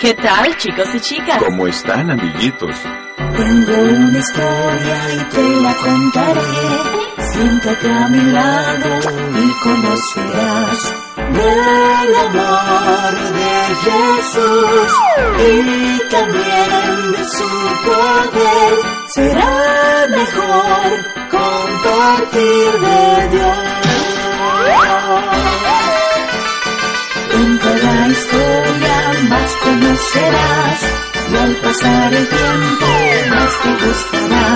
¿Qué 0.00 0.14
tal, 0.14 0.56
chicos 0.58 0.94
y 0.94 1.00
chicas? 1.00 1.42
¿Cómo 1.42 1.66
están, 1.66 2.08
amiguitos? 2.08 2.76
Tengo 3.16 3.72
una 3.82 4.18
historia 4.18 5.14
y 5.14 5.18
te 5.34 5.42
la 5.60 5.74
contaré. 5.74 6.40
Siéntate 7.32 7.90
a 7.90 8.08
mi 8.08 8.22
lado 8.30 9.00
y 9.34 9.50
conocerás 9.60 10.94
del 11.32 12.14
amor 12.14 13.12
de 13.38 13.50
Jesús 13.82 14.92
y 15.36 16.10
también 16.12 17.12
de 17.12 17.24
su 17.24 17.48
poder. 17.84 18.74
Será 19.08 20.06
mejor 20.10 20.88
compartir 21.28 22.70
de 22.86 23.28
Dios. 23.36 23.58
En 27.34 27.58
cada 27.58 28.08
historia 28.08 28.87
más 29.22 29.52
conocerás 29.62 30.80
y 31.30 31.36
al 31.36 31.56
pasar 31.56 32.14
el 32.14 32.28
tiempo 32.28 32.86
más 33.30 33.52
te 33.62 33.70
gustará. 33.84 34.48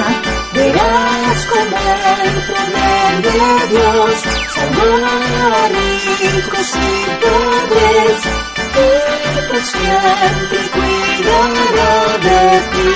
Verás 0.54 1.46
como 1.46 1.76
el 2.22 2.36
poder 2.50 3.12
de 3.22 3.42
Dios 3.72 4.14
salvó 4.54 4.90
a 5.04 5.68
ricos 5.68 6.70
y 6.76 7.00
pobres 7.22 8.18
y 8.74 9.50
por 9.50 9.62
siempre 9.64 10.60
cuidará 10.74 11.94
de 12.26 12.40
ti. 12.72 12.90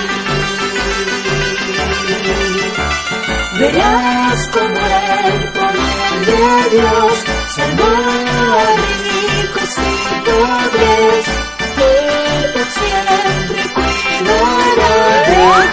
Verás 3.59 4.49
como 4.49 4.81
el 5.31 5.39
poder 5.57 6.15
de 6.27 6.77
Dios 6.77 7.17
salvó 7.57 7.93
a 8.43 8.67
ricos 8.77 9.73
y 9.79 10.31
pobres 10.31 11.56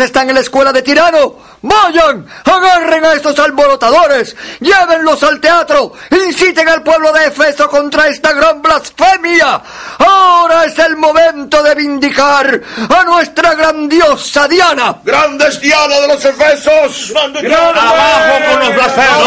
Están 0.00 0.28
en 0.28 0.34
la 0.34 0.40
escuela 0.40 0.72
de 0.72 0.82
Tirano. 0.82 1.36
Vayan, 1.62 2.26
agarren 2.44 3.04
a 3.04 3.12
estos 3.12 3.38
alborotadores, 3.38 4.34
llévenlos 4.60 5.22
al 5.22 5.40
teatro, 5.40 5.92
inciten 6.10 6.68
al 6.68 6.82
pueblo 6.82 7.12
de 7.12 7.26
Efeso 7.26 7.68
contra 7.68 8.08
esta 8.08 8.32
gran 8.32 8.60
blasfemia. 8.60 9.62
Ahora 9.98 10.64
es 10.64 10.76
el 10.80 10.96
momento 10.96 11.62
de 11.62 11.76
vindicar 11.76 12.60
a 12.88 13.04
nuestra 13.04 13.54
grandiosa 13.54 14.48
Diana. 14.48 14.96
¡Grandes 15.04 15.60
Diana 15.60 16.00
de 16.00 16.08
los 16.08 16.24
Efesos! 16.24 17.12
¡Abajo 17.16 18.44
con 18.50 18.58
los 18.58 18.74
blasfemos! 18.74 19.22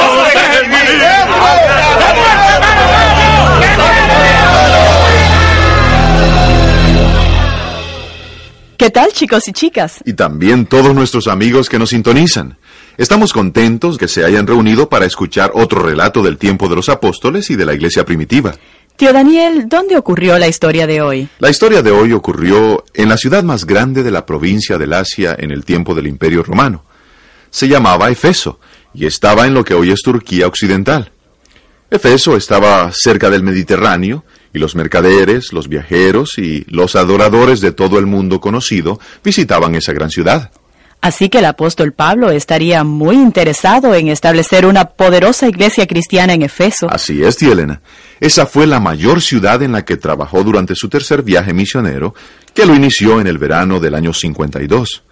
¿Qué 8.78 8.90
tal, 8.90 9.14
chicos 9.14 9.48
y 9.48 9.54
chicas? 9.54 10.00
Y 10.06 10.14
también 10.14 10.66
todos 10.66 10.94
nuestros 10.94 11.28
amigos 11.28 11.70
que 11.70 11.80
nos 11.80 11.92
sintonizan. 11.92 12.58
Estamos 12.98 13.32
contentos 13.32 13.98
que 13.98 14.10
se 14.10 14.26
hayan 14.26 14.48
reunido 14.48 14.90
para 14.90 15.06
escuchar 15.06 15.52
otro 15.54 15.82
relato 15.82 16.22
del 16.22 16.38
tiempo 16.38 16.68
de 16.68 16.76
los 16.76 16.90
apóstoles 16.90 17.50
y 17.50 17.56
de 17.56 17.66
la 17.66 17.74
iglesia 17.74 18.04
primitiva. 18.04 18.54
Tío 18.98 19.14
Daniel, 19.14 19.70
¿dónde 19.70 19.98
ocurrió 19.98 20.38
la 20.38 20.50
historia 20.50 20.88
de 20.88 21.02
hoy? 21.02 21.30
La 21.40 21.50
historia 21.50 21.82
de 21.82 21.92
hoy 21.92 22.12
ocurrió 22.12 22.84
en 22.94 23.08
la 23.08 23.18
ciudad 23.18 23.44
más 23.44 23.66
grande 23.66 24.04
de 24.04 24.12
la 24.12 24.26
provincia 24.26 24.78
del 24.78 24.94
Asia 24.94 25.36
en 25.38 25.52
el 25.52 25.64
tiempo 25.64 25.96
del 25.96 26.08
Imperio 26.08 26.44
Romano. 26.44 26.84
Se 27.50 27.70
llamaba 27.70 28.10
Efeso 28.10 28.60
y 28.94 29.06
estaba 29.06 29.48
en 29.48 29.54
lo 29.54 29.64
que 29.64 29.74
hoy 29.74 29.92
es 29.92 30.02
Turquía 30.02 30.48
Occidental. 30.48 31.12
Efeso 31.90 32.36
estaba 32.36 32.92
cerca 32.92 33.30
del 33.30 33.44
Mediterráneo 33.44 34.26
y 34.56 34.60
los 34.60 34.76
mercaderes, 34.76 35.52
los 35.54 35.68
viajeros 35.68 36.38
y 36.38 36.66
los 36.70 36.96
adoradores 36.96 37.60
de 37.62 37.72
todo 37.72 38.00
el 38.00 38.06
mundo 38.06 38.40
conocido 38.40 39.00
visitaban 39.24 39.76
esa 39.76 39.94
gran 39.94 40.10
ciudad. 40.10 40.52
Así 41.02 41.30
que 41.30 41.40
el 41.40 41.46
apóstol 41.46 41.92
Pablo 41.92 42.32
estaría 42.32 42.84
muy 42.84 43.16
interesado 43.16 43.94
en 43.94 44.08
establecer 44.08 44.66
una 44.66 44.86
poderosa 44.86 45.48
iglesia 45.48 45.86
cristiana 45.86 46.34
en 46.34 46.42
Efeso. 46.42 46.88
Así 46.90 47.22
es, 47.22 47.36
tía 47.36 47.52
Elena. 47.52 47.82
Esa 48.20 48.48
fue 48.48 48.66
la 48.66 48.80
mayor 48.80 49.22
ciudad 49.22 49.62
en 49.62 49.74
la 49.74 49.86
que 49.86 49.98
trabajó 49.98 50.44
durante 50.44 50.74
su 50.74 50.90
tercer 50.90 51.22
viaje 51.22 51.54
misionero, 51.54 52.16
que 52.54 52.66
lo 52.66 52.74
inició 52.74 53.22
en 53.22 53.28
el 53.28 53.38
verano 53.38 53.80
del 53.80 53.94
año 53.94 54.14
52. 54.14 55.04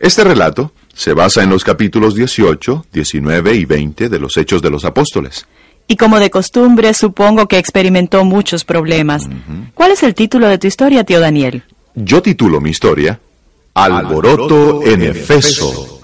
Este 0.00 0.24
relato 0.24 0.72
se 0.92 1.14
basa 1.14 1.42
en 1.42 1.50
los 1.50 1.64
capítulos 1.64 2.14
18, 2.14 2.86
19 2.92 3.54
y 3.54 3.64
20 3.64 4.08
de 4.08 4.18
los 4.18 4.36
Hechos 4.36 4.60
de 4.60 4.70
los 4.70 4.84
Apóstoles. 4.84 5.46
Y 5.88 5.96
como 5.96 6.18
de 6.18 6.30
costumbre, 6.30 6.94
supongo 6.94 7.46
que 7.48 7.58
experimentó 7.58 8.24
muchos 8.24 8.64
problemas. 8.64 9.28
¿Cuál 9.74 9.92
es 9.92 10.02
el 10.02 10.14
título 10.14 10.48
de 10.48 10.58
tu 10.58 10.66
historia, 10.66 11.04
tío 11.04 11.20
Daniel? 11.20 11.64
Yo 11.94 12.22
titulo 12.22 12.60
mi 12.60 12.70
historia 12.70 13.20
Alboroto 13.74 14.82
en 14.82 15.02
Efeso. 15.02 16.00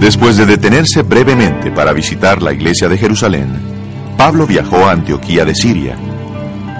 Después 0.00 0.36
de 0.36 0.46
detenerse 0.46 1.02
brevemente 1.02 1.70
para 1.70 1.92
visitar 1.92 2.42
la 2.42 2.52
iglesia 2.52 2.88
de 2.88 2.98
Jerusalén, 2.98 3.48
Pablo 4.16 4.46
viajó 4.46 4.78
a 4.86 4.92
Antioquía 4.92 5.44
de 5.44 5.54
Siria. 5.54 5.96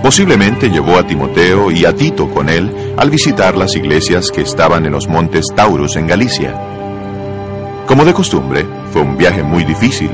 Posiblemente 0.02 0.70
llevó 0.70 0.98
a 0.98 1.06
Timoteo 1.06 1.70
y 1.70 1.84
a 1.84 1.94
Tito 1.94 2.28
con 2.30 2.48
él 2.48 2.94
al 2.96 3.10
visitar 3.10 3.56
las 3.56 3.74
iglesias 3.76 4.30
que 4.30 4.42
estaban 4.42 4.86
en 4.86 4.92
los 4.92 5.08
montes 5.08 5.46
Taurus 5.54 5.96
en 5.96 6.06
Galicia. 6.06 6.75
Como 7.86 8.04
de 8.04 8.12
costumbre, 8.12 8.66
fue 8.92 9.02
un 9.02 9.16
viaje 9.16 9.44
muy 9.44 9.64
difícil, 9.64 10.10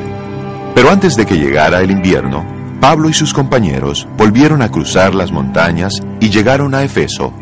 pero 0.74 0.90
antes 0.90 1.16
de 1.16 1.24
que 1.24 1.38
llegara 1.38 1.80
el 1.80 1.90
invierno, 1.90 2.46
Pablo 2.82 3.08
y 3.08 3.14
sus 3.14 3.32
compañeros 3.32 4.06
volvieron 4.16 4.60
a 4.60 4.70
cruzar 4.70 5.14
las 5.14 5.32
montañas 5.32 5.94
y 6.20 6.28
llegaron 6.28 6.74
a 6.74 6.82
Efeso. 6.82 7.32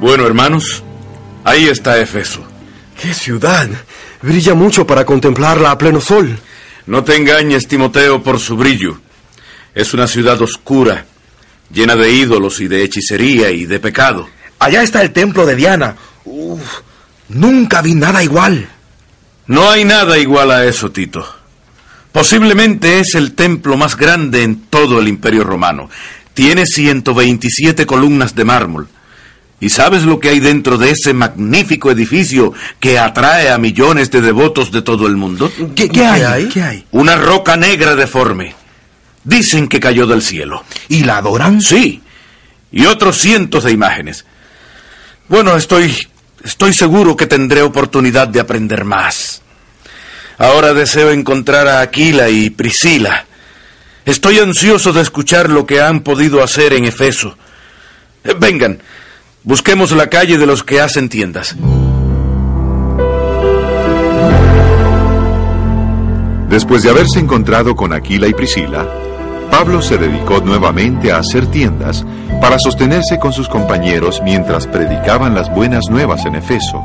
Bueno, 0.00 0.26
hermanos, 0.26 0.82
ahí 1.44 1.68
está 1.68 2.00
Efeso. 2.00 2.40
¡Qué 3.00 3.14
ciudad! 3.14 3.68
Brilla 4.22 4.54
mucho 4.54 4.86
para 4.86 5.04
contemplarla 5.04 5.70
a 5.70 5.78
pleno 5.78 6.00
sol. 6.00 6.36
No 6.86 7.04
te 7.04 7.14
engañes, 7.14 7.68
Timoteo, 7.68 8.22
por 8.22 8.40
su 8.40 8.56
brillo. 8.56 8.98
Es 9.72 9.94
una 9.94 10.08
ciudad 10.08 10.40
oscura, 10.42 11.04
llena 11.72 11.94
de 11.94 12.10
ídolos 12.10 12.60
y 12.60 12.66
de 12.66 12.82
hechicería 12.82 13.50
y 13.50 13.66
de 13.66 13.78
pecado. 13.78 14.28
Allá 14.58 14.82
está 14.82 15.02
el 15.02 15.12
templo 15.12 15.46
de 15.46 15.54
Diana, 15.54 15.94
nunca 17.28 17.82
vi 17.82 17.94
nada 17.94 18.24
igual. 18.24 18.68
No 19.46 19.70
hay 19.70 19.84
nada 19.84 20.18
igual 20.18 20.50
a 20.50 20.64
eso, 20.64 20.90
Tito. 20.90 21.26
Posiblemente 22.12 22.98
es 22.98 23.14
el 23.14 23.34
templo 23.34 23.76
más 23.76 23.96
grande 23.96 24.42
en 24.42 24.62
todo 24.62 24.98
el 24.98 25.08
Imperio 25.08 25.44
Romano. 25.44 25.90
Tiene 26.34 26.66
127 26.66 27.86
columnas 27.86 28.34
de 28.34 28.44
mármol. 28.44 28.88
¿Y 29.58 29.70
sabes 29.70 30.02
lo 30.02 30.20
que 30.20 30.30
hay 30.30 30.40
dentro 30.40 30.76
de 30.76 30.90
ese 30.90 31.14
magnífico 31.14 31.90
edificio 31.90 32.52
que 32.78 32.98
atrae 32.98 33.50
a 33.50 33.58
millones 33.58 34.10
de 34.10 34.20
devotos 34.20 34.70
de 34.70 34.82
todo 34.82 35.06
el 35.06 35.16
mundo? 35.16 35.50
¿Qué, 35.74 35.88
qué 35.88 36.04
hay? 36.04 36.48
¿Qué 36.48 36.62
hay? 36.62 36.86
Una 36.90 37.16
roca 37.16 37.56
negra 37.56 37.96
deforme. 37.96 38.54
Dicen 39.24 39.66
que 39.68 39.80
cayó 39.80 40.06
del 40.06 40.22
cielo. 40.22 40.64
¿Y 40.88 41.04
la 41.04 41.18
adoran? 41.18 41.62
Sí. 41.62 42.02
Y 42.70 42.84
otros 42.86 43.16
cientos 43.18 43.64
de 43.64 43.72
imágenes. 43.72 44.26
Bueno, 45.28 45.56
estoy 45.56 45.96
estoy 46.46 46.72
seguro 46.72 47.16
que 47.16 47.26
tendré 47.26 47.60
oportunidad 47.62 48.28
de 48.28 48.40
aprender 48.40 48.84
más. 48.84 49.42
Ahora 50.38 50.72
deseo 50.74 51.10
encontrar 51.10 51.66
a 51.66 51.80
Aquila 51.80 52.28
y 52.28 52.50
Priscila. 52.50 53.26
Estoy 54.04 54.38
ansioso 54.38 54.92
de 54.92 55.02
escuchar 55.02 55.50
lo 55.50 55.66
que 55.66 55.80
han 55.80 56.00
podido 56.00 56.42
hacer 56.42 56.72
en 56.72 56.84
Efeso. 56.84 57.36
Eh, 58.22 58.34
Vengan, 58.38 58.80
busquemos 59.42 59.90
la 59.90 60.08
calle 60.08 60.38
de 60.38 60.46
los 60.46 60.62
que 60.62 60.80
hacen 60.80 61.08
tiendas. 61.08 61.56
Después 66.48 66.84
de 66.84 66.90
haberse 66.90 67.18
encontrado 67.18 67.74
con 67.74 67.92
Aquila 67.92 68.28
y 68.28 68.34
Priscila, 68.34 68.86
Pablo 69.50 69.82
se 69.82 69.98
dedicó 69.98 70.40
nuevamente 70.40 71.10
a 71.10 71.18
hacer 71.18 71.46
tiendas 71.46 72.04
para 72.40 72.58
sostenerse 72.58 73.18
con 73.18 73.32
sus 73.32 73.48
compañeros 73.48 74.20
mientras 74.24 74.66
predicaban 74.66 75.34
las 75.34 75.50
buenas 75.50 75.88
nuevas 75.90 76.24
en 76.26 76.36
Efeso. 76.36 76.82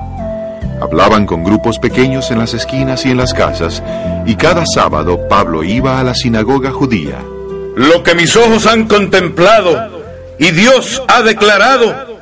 Hablaban 0.82 1.26
con 1.26 1.44
grupos 1.44 1.80
pequeños 1.80 2.32
en 2.32 2.40
las 2.40 2.54
esquinas 2.54 3.06
y 3.06 3.12
en 3.12 3.18
las 3.18 3.34
casas, 3.34 3.84
y 4.26 4.36
cada 4.36 4.66
sábado 4.66 5.28
Pablo 5.30 5.64
iba 5.64 6.00
a 6.00 6.04
la 6.04 6.16
sinagoga 6.16 6.72
judía. 6.72 7.20
Lo 7.76 8.04
que 8.04 8.16
mis 8.16 8.36
ojos 8.36 8.66
han 8.66 8.88
contemplado 8.88 10.02
y 10.40 10.52
Dios 10.52 11.02
ha 11.08 11.22
declarado 11.22 12.20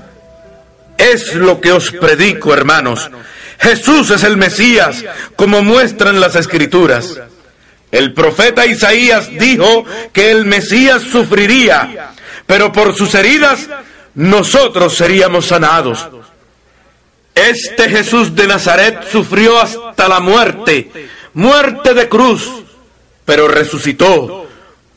es 0.97 1.33
lo 1.35 1.61
que 1.61 1.71
os 1.71 1.91
predico, 1.91 2.53
hermanos. 2.53 3.09
Jesús 3.59 4.11
es 4.11 4.23
el 4.23 4.37
Mesías, 4.37 5.03
como 5.35 5.61
muestran 5.61 6.19
las 6.19 6.35
escrituras. 6.35 7.17
El 7.91 8.13
profeta 8.13 8.65
Isaías 8.65 9.29
dijo 9.31 9.85
que 10.13 10.31
el 10.31 10.45
Mesías 10.45 11.01
sufriría, 11.01 12.11
pero 12.49 12.71
por 12.71 12.95
sus 12.95 13.13
heridas 13.13 13.69
nosotros 14.15 14.95
seríamos 14.95 15.45
sanados. 15.45 16.07
Este 17.35 17.87
Jesús 17.87 18.35
de 18.35 18.47
Nazaret 18.47 19.07
sufrió 19.11 19.61
hasta 19.61 20.07
la 20.07 20.19
muerte, 20.19 20.89
muerte 21.35 21.93
de 21.93 22.09
cruz, 22.09 22.49
pero 23.23 23.47
resucitó, 23.47 24.38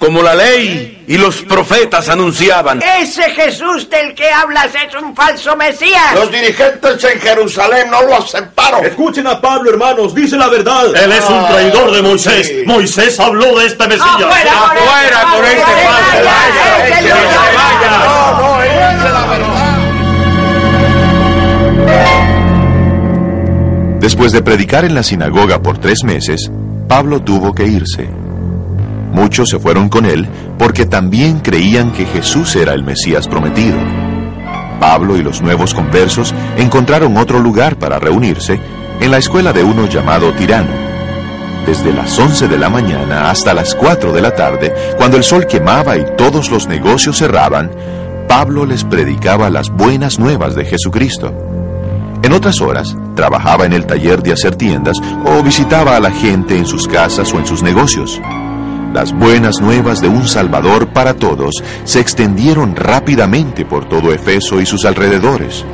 como 0.03 0.21
la 0.21 0.35
ley 0.35 1.05
y 1.07 1.17
los 1.17 1.43
profetas 1.43 2.09
anunciaban. 2.09 2.83
Ese 2.99 3.23
Jesús 3.31 3.89
del 3.89 4.17
que 4.17 4.29
hablas 4.29 4.71
es 4.75 4.93
un 5.01 5.15
falso 5.15 5.55
Mesías. 5.55 6.13
Los 6.17 6.29
dirigentes 6.29 7.05
en 7.05 7.21
Jerusalén 7.21 7.89
no 7.89 8.03
lo 8.03 8.17
aceptaron. 8.17 8.85
Escuchen 8.85 9.29
a 9.29 9.41
Pablo, 9.41 9.71
hermanos, 9.71 10.13
dice 10.13 10.37
la 10.37 10.49
verdad. 10.49 10.87
Él 10.87 11.13
es 11.13 11.25
un 11.31 11.47
traidor 11.47 11.93
de 11.93 12.03
Moisés. 12.03 12.49
sí. 12.49 12.65
Moisés 12.67 13.21
habló 13.21 13.57
de 13.57 13.67
este 13.67 13.87
Mesías. 13.87 14.05
¡Afuera, 14.05 14.53
Afuera 14.65 15.23
con 15.37 15.45
este 15.45 15.73
falso. 15.87 16.19
Vaya. 16.25 17.15
No, 17.93 18.41
no, 18.41 18.61
él 18.61 18.71
dice 18.97 19.09
la 19.09 19.27
verdad. 19.27 19.79
Después 24.01 24.33
de 24.33 24.43
predicar 24.43 24.85
en 24.85 24.97
la 24.97 25.05
sinagoga 25.05 25.63
por 25.63 25.79
tres 25.79 26.03
meses, 26.03 26.51
Pablo 26.89 27.23
tuvo 27.23 27.55
que 27.55 27.67
irse. 27.67 28.22
Muchos 29.13 29.51
se 29.51 29.59
fueron 29.59 29.89
con 29.89 30.07
él 30.07 30.27
porque 30.59 30.87
también 30.87 31.41
creían 31.41 31.93
que 31.93 32.07
Jesús 32.07 32.57
era 32.57 32.73
el 32.73 32.83
Mesías 32.83 33.29
prometido. 33.29 33.77
Pablo 34.81 35.17
y 35.17 35.23
los 35.23 35.43
nuevos 35.43 35.75
conversos 35.75 36.35
encontraron 36.57 37.17
otro 37.17 37.39
lugar 37.39 37.77
para 37.77 37.99
reunirse 37.99 38.59
en 39.01 39.11
la 39.11 39.19
escuela 39.19 39.53
de 39.53 39.63
uno 39.63 39.87
llamado 39.87 40.33
Tirano. 40.33 40.73
Desde 41.67 41.93
las 41.93 42.19
11 42.19 42.49
de 42.49 42.59
la 42.59 42.69
mañana 42.69 43.31
hasta 43.31 43.55
las 43.55 43.75
4 43.75 44.13
de 44.13 44.21
la 44.21 44.35
tarde, 44.35 44.75
cuando 44.97 45.17
el 45.17 45.23
sol 45.23 45.47
quemaba 45.47 45.97
y 45.97 46.05
todos 46.17 46.51
los 46.51 46.67
negocios 46.67 47.19
cerraban, 47.19 47.71
Pablo 48.27 48.65
les 48.65 48.83
predicaba 48.83 49.51
las 49.51 49.71
buenas 49.71 50.19
nuevas 50.19 50.57
de 50.57 50.65
Jesucristo. 50.65 51.33
En 52.23 52.33
otras 52.33 52.61
horas, 52.61 52.97
trabajaba 53.15 53.67
en 53.67 53.73
el 53.73 53.87
taller 53.87 54.23
de 54.23 54.33
hacer 54.33 54.57
tiendas 54.57 54.97
o 55.25 55.43
visitaba 55.43 55.97
a 55.97 56.01
la 56.01 56.11
gente 56.11 56.57
en 56.57 56.67
sus 56.67 56.89
casas 56.89 57.33
o 57.33 57.39
en 57.39 57.47
sus 57.47 57.63
negocios. 57.63 58.21
Las 58.93 59.13
buenas 59.13 59.61
nuevas 59.61 60.03
de 60.03 60.09
un 60.09 60.29
Salvador 60.29 60.89
para 60.89 61.15
todos 61.15 61.63
se 61.85 62.01
extendieron 62.01 62.77
rápidamente 62.77 63.65
por 63.65 63.89
todo 63.89 64.13
Efeso 64.13 64.61
y 64.61 64.67
sus 64.67 64.85
alrededores. 64.85 65.65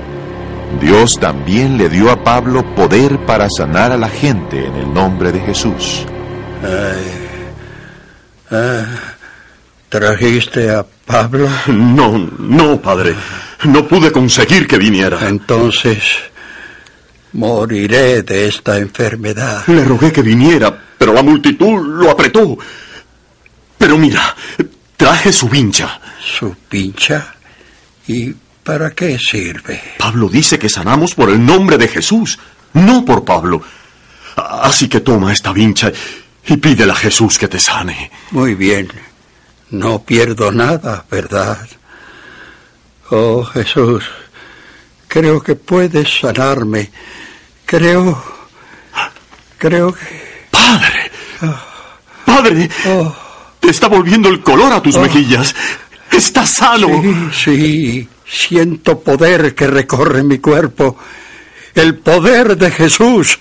Dios 0.81 1.19
también 1.19 1.77
le 1.77 1.89
dio 1.89 2.11
a 2.13 2.23
Pablo 2.23 2.65
poder 2.77 3.19
para 3.27 3.49
sanar 3.51 3.91
a 3.91 3.97
la 3.97 4.09
gente 4.09 4.67
en 4.67 4.75
el 4.77 4.95
nombre 4.95 5.33
de 5.33 5.41
Jesús. 5.41 6.07
¿Trajiste 9.89 10.71
a 10.71 10.87
Pablo? 11.05 11.49
No, 11.67 12.19
no, 12.39 12.81
padre. 12.81 13.15
No 13.65 13.89
pude 13.89 14.13
conseguir 14.13 14.69
que 14.69 14.79
viniera. 14.79 15.29
Entonces 15.29 16.03
moriré 17.33 18.23
de 18.23 18.47
esta 18.47 18.79
enfermedad. 18.79 19.65
Le 19.67 19.85
rogué 19.85 20.13
que 20.13 20.23
viniera, 20.23 20.73
pero 20.97 21.13
la 21.13 21.23
multitud 21.23 21.81
lo 21.85 22.11
apretó. 22.11 22.57
Pero 23.79 23.97
mira, 23.97 24.37
traje 24.97 25.33
su 25.33 25.49
vincha. 25.49 26.01
¿Su 26.21 26.55
pincha? 26.69 27.35
¿Y 28.07 28.35
para 28.63 28.91
qué 28.91 29.19
sirve? 29.19 29.81
Pablo 29.99 30.29
dice 30.29 30.59
que 30.59 30.69
sanamos 30.69 31.15
por 31.15 31.31
el 31.31 31.45
nombre 31.45 31.79
de 31.79 31.89
Jesús, 31.89 32.39
no 32.75 33.05
por 33.05 33.25
Pablo. 33.25 33.63
Así 34.37 34.89
que 34.89 35.01
toma 35.01 35.33
esta 35.33 35.53
vincha 35.53 35.91
y 36.47 36.57
pídele 36.57 36.93
a 36.93 36.97
Jesús 36.97 37.39
que 37.39 37.49
te 37.49 37.59
sane. 37.59 38.11
Muy 38.31 38.55
bien. 38.55 38.89
No 39.71 40.03
pierdo 40.03 40.51
nada, 40.51 41.05
¿verdad? 41.11 41.69
Oh 43.11 43.45
Jesús, 43.45 44.05
creo 45.07 45.43
que 45.43 45.55
puedes 45.55 46.21
sanarme. 46.21 46.91
Creo... 47.65 48.39
Creo 49.59 49.93
que... 49.93 50.49
Padre, 50.51 51.11
padre, 52.25 52.71
te 53.61 53.71
está 53.71 53.89
volviendo 53.89 54.29
el 54.29 54.41
color 54.41 54.73
a 54.73 54.83
tus 54.83 54.97
mejillas. 54.99 55.55
Estás 56.11 56.51
sano. 56.51 56.89
Sí, 57.03 57.29
sí, 57.33 58.09
siento 58.27 59.01
poder 59.01 59.55
que 59.55 59.67
recorre 59.67 60.23
mi 60.23 60.39
cuerpo. 60.39 60.97
El 61.75 61.97
poder 61.97 62.57
de 62.57 62.71
Jesús. 62.71 63.39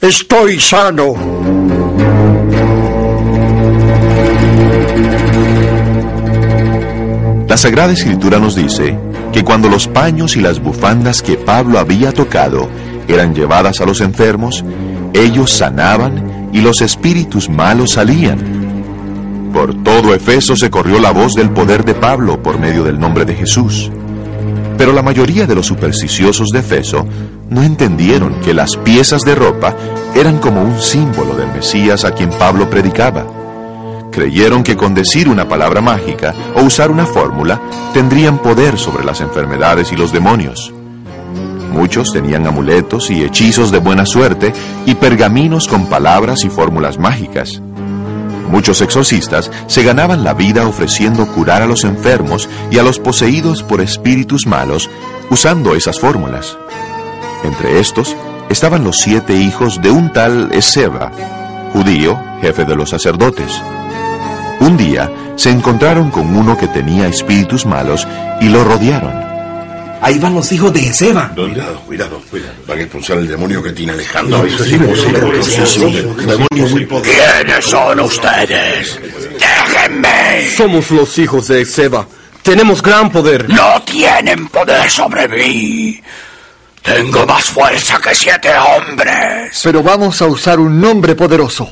Estoy 0.00 0.60
sano. 0.60 1.14
La 7.48 7.56
Sagrada 7.56 7.92
Escritura 7.92 8.38
nos 8.38 8.54
dice 8.54 8.96
que 9.32 9.42
cuando 9.42 9.68
los 9.68 9.88
paños 9.88 10.36
y 10.36 10.40
las 10.40 10.60
bufandas 10.60 11.22
que 11.22 11.36
Pablo 11.36 11.78
había 11.78 12.12
tocado 12.12 12.68
eran 13.08 13.34
llevadas 13.34 13.80
a 13.80 13.86
los 13.86 14.00
enfermos, 14.00 14.64
ellos 15.14 15.50
sanaban 15.50 16.50
y 16.52 16.60
los 16.60 16.82
espíritus 16.82 17.48
malos 17.48 17.92
salían. 17.92 18.57
Todo 20.00 20.14
Efeso 20.14 20.54
se 20.54 20.70
corrió 20.70 21.00
la 21.00 21.10
voz 21.10 21.34
del 21.34 21.50
poder 21.50 21.84
de 21.84 21.92
Pablo 21.92 22.40
por 22.40 22.56
medio 22.60 22.84
del 22.84 23.00
nombre 23.00 23.24
de 23.24 23.34
Jesús. 23.34 23.90
Pero 24.76 24.92
la 24.92 25.02
mayoría 25.02 25.44
de 25.44 25.56
los 25.56 25.66
supersticiosos 25.66 26.50
de 26.50 26.60
Efeso 26.60 27.04
no 27.50 27.64
entendieron 27.64 28.38
que 28.38 28.54
las 28.54 28.76
piezas 28.76 29.24
de 29.24 29.34
ropa 29.34 29.74
eran 30.14 30.38
como 30.38 30.62
un 30.62 30.80
símbolo 30.80 31.34
del 31.34 31.52
Mesías 31.52 32.04
a 32.04 32.12
quien 32.12 32.30
Pablo 32.30 32.70
predicaba. 32.70 33.26
Creyeron 34.12 34.62
que 34.62 34.76
con 34.76 34.94
decir 34.94 35.28
una 35.28 35.48
palabra 35.48 35.80
mágica 35.80 36.32
o 36.54 36.62
usar 36.62 36.92
una 36.92 37.04
fórmula 37.04 37.60
tendrían 37.92 38.38
poder 38.38 38.78
sobre 38.78 39.04
las 39.04 39.20
enfermedades 39.20 39.90
y 39.90 39.96
los 39.96 40.12
demonios. 40.12 40.72
Muchos 41.72 42.12
tenían 42.12 42.46
amuletos 42.46 43.10
y 43.10 43.24
hechizos 43.24 43.72
de 43.72 43.78
buena 43.78 44.06
suerte 44.06 44.52
y 44.86 44.94
pergaminos 44.94 45.66
con 45.66 45.86
palabras 45.86 46.44
y 46.44 46.50
fórmulas 46.50 46.98
mágicas. 46.98 47.60
Muchos 48.50 48.80
exorcistas 48.80 49.50
se 49.66 49.82
ganaban 49.82 50.24
la 50.24 50.34
vida 50.34 50.66
ofreciendo 50.66 51.26
curar 51.26 51.62
a 51.62 51.66
los 51.66 51.84
enfermos 51.84 52.48
y 52.70 52.78
a 52.78 52.82
los 52.82 52.98
poseídos 52.98 53.62
por 53.62 53.80
espíritus 53.80 54.46
malos 54.46 54.88
usando 55.30 55.74
esas 55.74 56.00
fórmulas. 56.00 56.56
Entre 57.44 57.78
estos 57.78 58.16
estaban 58.48 58.84
los 58.84 58.98
siete 58.98 59.34
hijos 59.36 59.80
de 59.82 59.90
un 59.90 60.12
tal 60.12 60.50
Ezeba, 60.52 61.12
judío, 61.72 62.18
jefe 62.40 62.64
de 62.64 62.74
los 62.74 62.90
sacerdotes. 62.90 63.62
Un 64.60 64.76
día 64.76 65.10
se 65.36 65.50
encontraron 65.50 66.10
con 66.10 66.34
uno 66.34 66.56
que 66.56 66.66
tenía 66.68 67.06
espíritus 67.06 67.66
malos 67.66 68.08
y 68.40 68.48
lo 68.48 68.64
rodearon. 68.64 69.37
Ahí 70.00 70.18
van 70.18 70.34
los 70.34 70.50
hijos 70.52 70.72
de 70.72 70.92
Seba. 70.92 71.32
Cuidado, 71.34 71.80
cuidado, 71.80 72.22
cuidado. 72.30 72.52
Van 72.66 72.78
a 72.78 72.82
expulsar 72.82 73.18
el 73.18 73.28
demonio 73.28 73.62
que 73.62 73.72
tiene 73.72 73.92
Alejandro. 73.92 74.38
No, 74.38 74.44
eso 74.44 74.64
es 74.64 74.72
imposible. 74.72 75.42
Sí, 75.42 75.60
sí, 75.66 75.80
un 75.80 76.16
demonio 76.26 76.68
muy 76.70 76.86
poderoso. 76.86 77.18
¿Quiénes 77.36 77.64
son 77.64 78.00
ustedes? 78.00 79.00
¡Déjenme! 79.38 80.48
Somos 80.56 80.90
los 80.90 81.18
hijos 81.18 81.48
de 81.48 81.64
Seba. 81.64 82.06
Tenemos 82.42 82.80
gran 82.82 83.10
poder. 83.10 83.48
No 83.48 83.82
tienen 83.82 84.48
poder 84.48 84.88
sobre 84.90 85.28
mí. 85.28 86.00
Tengo 86.82 87.26
más 87.26 87.44
fuerza 87.46 88.00
que 88.00 88.14
siete 88.14 88.50
hombres. 88.56 89.60
Pero 89.62 89.82
vamos 89.82 90.22
a 90.22 90.26
usar 90.26 90.58
un 90.60 90.80
nombre 90.80 91.14
poderoso. 91.14 91.70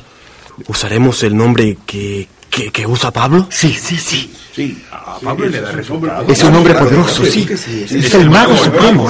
¿Usaremos 0.67 1.23
el 1.23 1.35
nombre 1.35 1.77
que, 1.85 2.27
que, 2.49 2.71
que 2.71 2.85
usa 2.85 3.11
Pablo? 3.11 3.47
Sí, 3.49 3.73
sí, 3.73 3.97
sí. 3.97 4.31
Sí, 4.57 4.83
a 4.91 5.19
Pablo 5.19 5.45
le 5.49 5.61
da 5.61 5.71
resultado. 5.71 6.25
Es 6.27 6.41
un 6.41 6.51
nombre 6.51 6.73
poderoso, 6.73 7.23
sí. 7.23 7.47
Es 7.47 8.13
el 8.15 8.27
mago 8.27 8.57
supremo. 8.57 9.07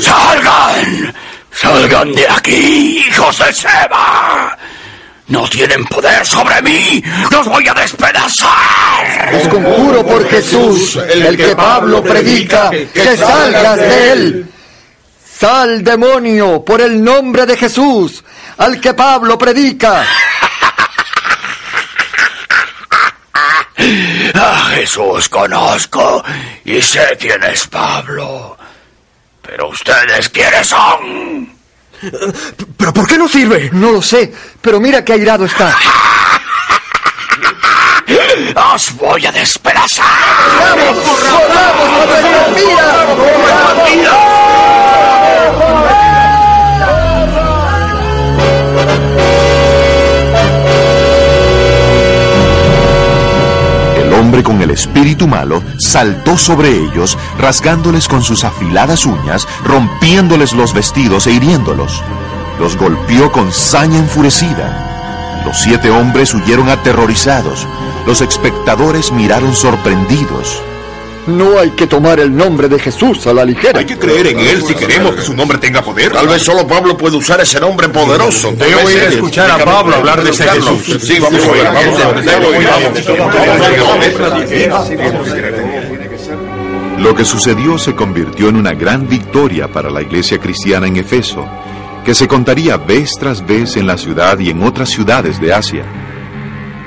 ¡Salgan! 0.00 1.14
¡Salgan 1.52 2.10
de 2.14 2.26
aquí, 2.26 3.04
hijos 3.06 3.38
de 3.40 3.52
Seba! 3.52 4.56
No 5.26 5.46
tienen 5.50 5.84
poder 5.84 6.24
sobre 6.24 6.62
mí. 6.62 7.04
¡Los 7.30 7.46
voy 7.46 7.68
a 7.68 7.74
despedazar! 7.74 9.34
Os 9.34 9.48
conjuro 9.48 10.06
por 10.06 10.26
Jesús, 10.30 10.96
el 10.96 11.36
que 11.36 11.54
Pablo 11.54 12.02
predica, 12.02 12.70
que 12.70 13.16
salgas 13.18 13.76
de 13.76 14.12
él. 14.12 14.46
Sal, 15.38 15.84
demonio, 15.84 16.64
por 16.64 16.80
el 16.80 17.04
nombre 17.04 17.44
de 17.44 17.58
Jesús, 17.58 18.24
al 18.56 18.80
que 18.80 18.94
Pablo 18.94 19.36
predica. 19.36 20.06
A 24.34 24.70
Jesús 24.84 25.30
conozco 25.30 26.22
y 26.62 26.78
sé 26.82 27.16
quién 27.18 27.42
es 27.44 27.66
Pablo. 27.68 28.54
Pero 29.40 29.70
ustedes 29.70 30.28
quiénes 30.28 30.66
son. 30.66 31.50
¿Pero 32.76 32.92
por 32.92 33.06
qué 33.06 33.16
no 33.16 33.26
sirve? 33.26 33.70
No 33.72 33.92
lo 33.92 34.02
sé, 34.02 34.30
pero 34.60 34.78
mira 34.80 35.02
qué 35.02 35.14
airado 35.14 35.46
está. 35.46 35.74
¡Os 38.74 38.94
voy 38.96 39.24
a 39.24 39.32
despedazar! 39.32 40.04
¡Vamos! 40.60 40.98
¡Corramos 40.98 41.88
por 41.88 42.06
nuestras 42.06 42.54
vidas! 42.54 43.06
El 45.48 46.13
hombre 54.24 54.42
con 54.42 54.62
el 54.62 54.70
espíritu 54.70 55.28
malo 55.28 55.62
saltó 55.76 56.38
sobre 56.38 56.70
ellos, 56.70 57.18
rasgándoles 57.38 58.08
con 58.08 58.22
sus 58.22 58.42
afiladas 58.44 59.04
uñas, 59.04 59.46
rompiéndoles 59.62 60.54
los 60.54 60.72
vestidos 60.72 61.26
e 61.26 61.32
hiriéndolos. 61.32 62.02
Los 62.58 62.74
golpeó 62.78 63.30
con 63.30 63.52
saña 63.52 63.98
enfurecida. 63.98 65.42
Los 65.44 65.60
siete 65.60 65.90
hombres 65.90 66.32
huyeron 66.32 66.70
aterrorizados. 66.70 67.68
Los 68.06 68.22
espectadores 68.22 69.12
miraron 69.12 69.54
sorprendidos. 69.54 70.62
No 71.26 71.58
hay 71.58 71.70
que 71.70 71.86
tomar 71.86 72.20
el 72.20 72.36
nombre 72.36 72.68
de 72.68 72.78
Jesús 72.78 73.26
a 73.26 73.32
la 73.32 73.44
ligera. 73.44 73.78
Hay 73.78 73.86
que 73.86 73.98
creer 73.98 74.26
en 74.26 74.38
él 74.40 74.62
si 74.62 74.74
queremos 74.74 75.14
que 75.14 75.22
su 75.22 75.34
nombre 75.34 75.56
tenga 75.58 75.80
poder. 75.82 76.12
Tal 76.12 76.28
vez 76.28 76.42
solo 76.42 76.66
Pablo 76.66 76.98
puede 76.98 77.16
usar 77.16 77.40
ese 77.40 77.58
nombre 77.60 77.88
poderoso. 77.88 78.52
Debo 78.52 78.90
ir 78.90 78.98
a 78.98 79.08
escuchar 79.08 79.50
a 79.50 79.64
Pablo 79.64 79.96
hablar 79.96 80.22
de 80.22 80.30
ese 80.30 80.44
Jesús. 80.44 81.02
Sí, 81.02 81.18
vamos 81.18 81.42
a 81.42 81.52
ver. 81.52 81.64
Vamos 81.64 82.00
a 82.00 82.12
ver. 82.12 82.24
Ir, 84.52 84.70
Lo 86.98 87.14
que 87.14 87.24
sucedió 87.24 87.78
se 87.78 87.94
convirtió 87.94 88.50
en 88.50 88.56
una 88.56 88.74
gran 88.74 89.08
victoria 89.08 89.68
para 89.68 89.90
la 89.90 90.02
iglesia 90.02 90.38
cristiana 90.38 90.86
en 90.86 90.96
Efeso, 90.96 91.46
que 92.04 92.14
se 92.14 92.28
contaría 92.28 92.76
vez 92.76 93.12
tras 93.18 93.44
vez 93.46 93.76
en 93.76 93.86
la 93.86 93.96
ciudad 93.96 94.38
y 94.38 94.50
en 94.50 94.62
otras 94.62 94.90
ciudades 94.90 95.40
de 95.40 95.54
Asia. 95.54 95.84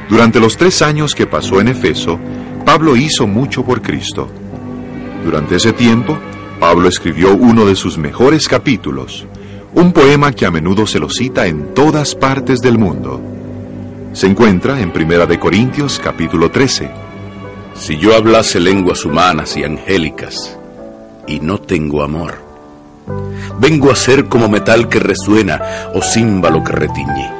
Durante 0.09 0.39
los 0.39 0.55
tres 0.57 0.81
años 0.81 1.15
que 1.15 1.25
pasó 1.25 1.59
en 1.59 1.67
Efeso, 1.69 2.19
Pablo 2.67 2.97
hizo 2.97 3.27
mucho 3.27 3.63
por 3.63 3.81
Cristo. 3.81 4.27
Durante 5.23 5.55
ese 5.55 5.71
tiempo, 5.71 6.17
Pablo 6.59 6.89
escribió 6.89 7.33
uno 7.33 7.65
de 7.65 7.77
sus 7.77 7.97
mejores 7.97 8.49
capítulos, 8.49 9.25
un 9.73 9.93
poema 9.93 10.33
que 10.33 10.45
a 10.45 10.51
menudo 10.51 10.85
se 10.85 10.99
lo 10.99 11.09
cita 11.09 11.47
en 11.47 11.73
todas 11.73 12.13
partes 12.13 12.59
del 12.59 12.77
mundo. 12.77 13.21
Se 14.11 14.27
encuentra 14.27 14.81
en 14.81 14.91
Primera 14.91 15.25
de 15.25 15.39
Corintios 15.39 15.97
capítulo 16.03 16.51
13. 16.51 16.91
Si 17.73 17.97
yo 17.97 18.13
hablase 18.13 18.59
lenguas 18.59 19.05
humanas 19.05 19.55
y 19.55 19.63
angélicas 19.63 20.59
y 21.25 21.39
no 21.39 21.59
tengo 21.59 22.03
amor, 22.03 22.35
vengo 23.61 23.91
a 23.91 23.95
ser 23.95 24.25
como 24.25 24.49
metal 24.49 24.89
que 24.89 24.99
resuena 24.99 25.61
o 25.93 26.01
címbalo 26.01 26.61
que 26.65 26.73
retiñe. 26.73 27.31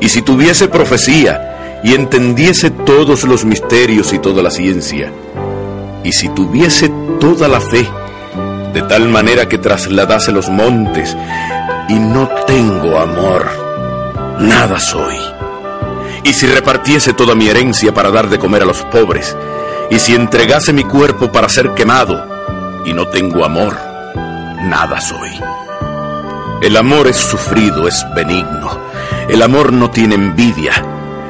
Y 0.00 0.08
si 0.08 0.22
tuviese 0.22 0.66
profecía 0.68 1.49
y 1.82 1.94
entendiese 1.94 2.70
todos 2.70 3.24
los 3.24 3.44
misterios 3.44 4.12
y 4.12 4.18
toda 4.18 4.42
la 4.42 4.50
ciencia, 4.50 5.12
y 6.04 6.12
si 6.12 6.28
tuviese 6.28 6.90
toda 7.20 7.48
la 7.48 7.60
fe, 7.60 7.88
de 8.72 8.82
tal 8.82 9.08
manera 9.08 9.48
que 9.48 9.58
trasladase 9.58 10.32
los 10.32 10.48
montes, 10.48 11.16
y 11.88 11.94
no 11.94 12.28
tengo 12.46 12.98
amor, 12.98 13.46
nada 14.38 14.78
soy. 14.78 15.16
Y 16.22 16.32
si 16.32 16.46
repartiese 16.46 17.12
toda 17.12 17.34
mi 17.34 17.48
herencia 17.48 17.92
para 17.92 18.10
dar 18.10 18.28
de 18.28 18.38
comer 18.38 18.62
a 18.62 18.66
los 18.66 18.82
pobres, 18.84 19.36
y 19.90 19.98
si 19.98 20.14
entregase 20.14 20.72
mi 20.72 20.84
cuerpo 20.84 21.32
para 21.32 21.48
ser 21.48 21.74
quemado, 21.74 22.26
y 22.84 22.92
no 22.92 23.08
tengo 23.08 23.44
amor, 23.44 23.76
nada 24.62 25.00
soy. 25.00 25.30
El 26.62 26.76
amor 26.76 27.08
es 27.08 27.16
sufrido, 27.16 27.88
es 27.88 28.04
benigno. 28.14 28.78
El 29.28 29.40
amor 29.40 29.72
no 29.72 29.90
tiene 29.90 30.14
envidia. 30.14 30.72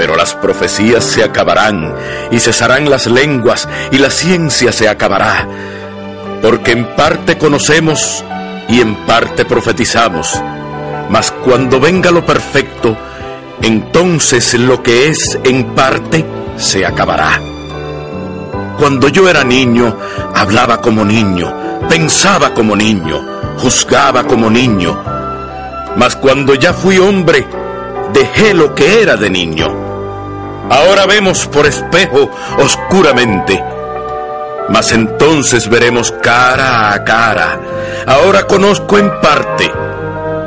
Pero 0.00 0.16
las 0.16 0.34
profecías 0.34 1.04
se 1.04 1.22
acabarán 1.22 1.94
y 2.30 2.40
cesarán 2.40 2.88
las 2.88 3.06
lenguas 3.06 3.68
y 3.90 3.98
la 3.98 4.08
ciencia 4.08 4.72
se 4.72 4.88
acabará. 4.88 5.46
Porque 6.40 6.72
en 6.72 6.86
parte 6.96 7.36
conocemos 7.36 8.24
y 8.66 8.80
en 8.80 8.94
parte 9.04 9.44
profetizamos. 9.44 10.42
Mas 11.10 11.30
cuando 11.30 11.80
venga 11.80 12.10
lo 12.10 12.24
perfecto, 12.24 12.96
entonces 13.60 14.54
lo 14.54 14.82
que 14.82 15.08
es 15.08 15.38
en 15.44 15.74
parte 15.74 16.24
se 16.56 16.86
acabará. 16.86 17.38
Cuando 18.78 19.08
yo 19.08 19.28
era 19.28 19.44
niño, 19.44 19.98
hablaba 20.34 20.80
como 20.80 21.04
niño, 21.04 21.52
pensaba 21.90 22.54
como 22.54 22.74
niño, 22.74 23.20
juzgaba 23.58 24.24
como 24.24 24.48
niño. 24.48 24.98
Mas 25.94 26.16
cuando 26.16 26.54
ya 26.54 26.72
fui 26.72 26.96
hombre, 26.96 27.46
dejé 28.14 28.54
lo 28.54 28.74
que 28.74 29.02
era 29.02 29.18
de 29.18 29.28
niño. 29.28 29.79
Ahora 30.70 31.04
vemos 31.04 31.48
por 31.48 31.66
espejo 31.66 32.30
oscuramente, 32.58 33.60
mas 34.68 34.92
entonces 34.92 35.68
veremos 35.68 36.12
cara 36.22 36.92
a 36.92 37.02
cara. 37.02 37.58
Ahora 38.06 38.44
conozco 38.46 38.96
en 38.96 39.10
parte, 39.20 39.68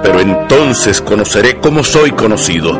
pero 0.01 0.21
entonces 0.21 1.01
conoceré 1.01 1.59
como 1.59 1.83
soy 1.83 2.11
conocido. 2.11 2.79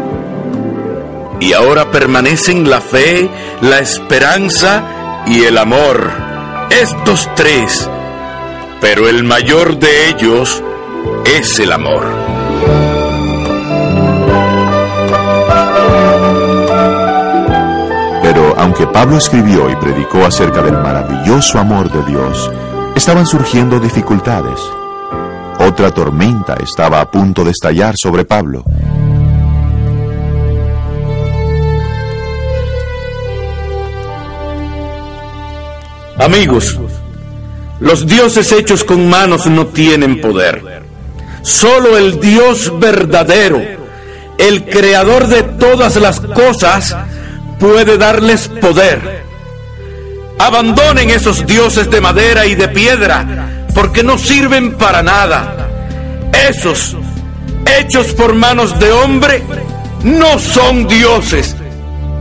Y 1.42 1.52
ahora 1.52 1.92
permanecen 1.92 2.70
la 2.70 2.80
fe, 2.80 3.30
la 3.60 3.80
esperanza 3.80 5.24
y 5.28 5.44
el 5.44 5.58
amor, 5.58 6.12
estos 6.70 7.30
tres, 7.36 7.90
pero 8.80 9.10
el 9.10 9.26
mayor 9.26 9.78
de 9.78 10.08
ellos 10.08 10.64
es 11.26 11.60
el 11.60 11.74
amor. 11.74 12.23
Aunque 18.64 18.88
Pablo 18.88 19.18
escribió 19.18 19.70
y 19.70 19.76
predicó 19.76 20.26
acerca 20.26 20.62
del 20.62 20.78
maravilloso 20.78 21.60
amor 21.60 21.92
de 21.92 22.02
Dios, 22.10 22.50
estaban 22.96 23.28
surgiendo 23.28 23.78
dificultades. 23.78 24.58
Otra 25.60 25.92
tormenta 25.92 26.56
estaba 26.64 27.02
a 27.02 27.12
punto 27.12 27.44
de 27.44 27.52
estallar 27.52 27.98
sobre 27.98 28.24
Pablo. 28.24 28.64
Amigos, 36.18 36.80
los 37.82 38.08
dioses 38.08 38.50
hechos 38.54 38.86
con 38.86 39.10
manos 39.10 39.46
no 39.46 39.68
tienen 39.68 40.22
poder. 40.22 40.84
Solo 41.42 41.98
el 41.98 42.18
Dios 42.22 42.72
verdadero, 42.80 43.62
el 44.38 44.64
creador 44.64 45.28
de 45.28 45.44
todas 45.44 45.98
las 45.98 46.22
cosas, 46.22 46.96
puede 47.64 47.98
darles 47.98 48.50
poder. 48.50 49.24
Abandonen 50.38 51.10
esos 51.10 51.46
dioses 51.48 51.90
de 51.90 52.02
madera 52.02 52.46
y 52.46 52.56
de 52.56 52.68
piedra, 52.68 53.66
porque 53.74 54.04
no 54.04 54.18
sirven 54.18 54.74
para 54.74 55.02
nada. 55.02 55.70
Esos, 56.50 56.98
hechos 57.80 58.08
por 58.16 58.36
manos 58.36 58.78
de 58.80 58.92
hombre, 58.92 59.42
no 60.04 60.38
son 60.40 60.90
dioses. 60.90 61.56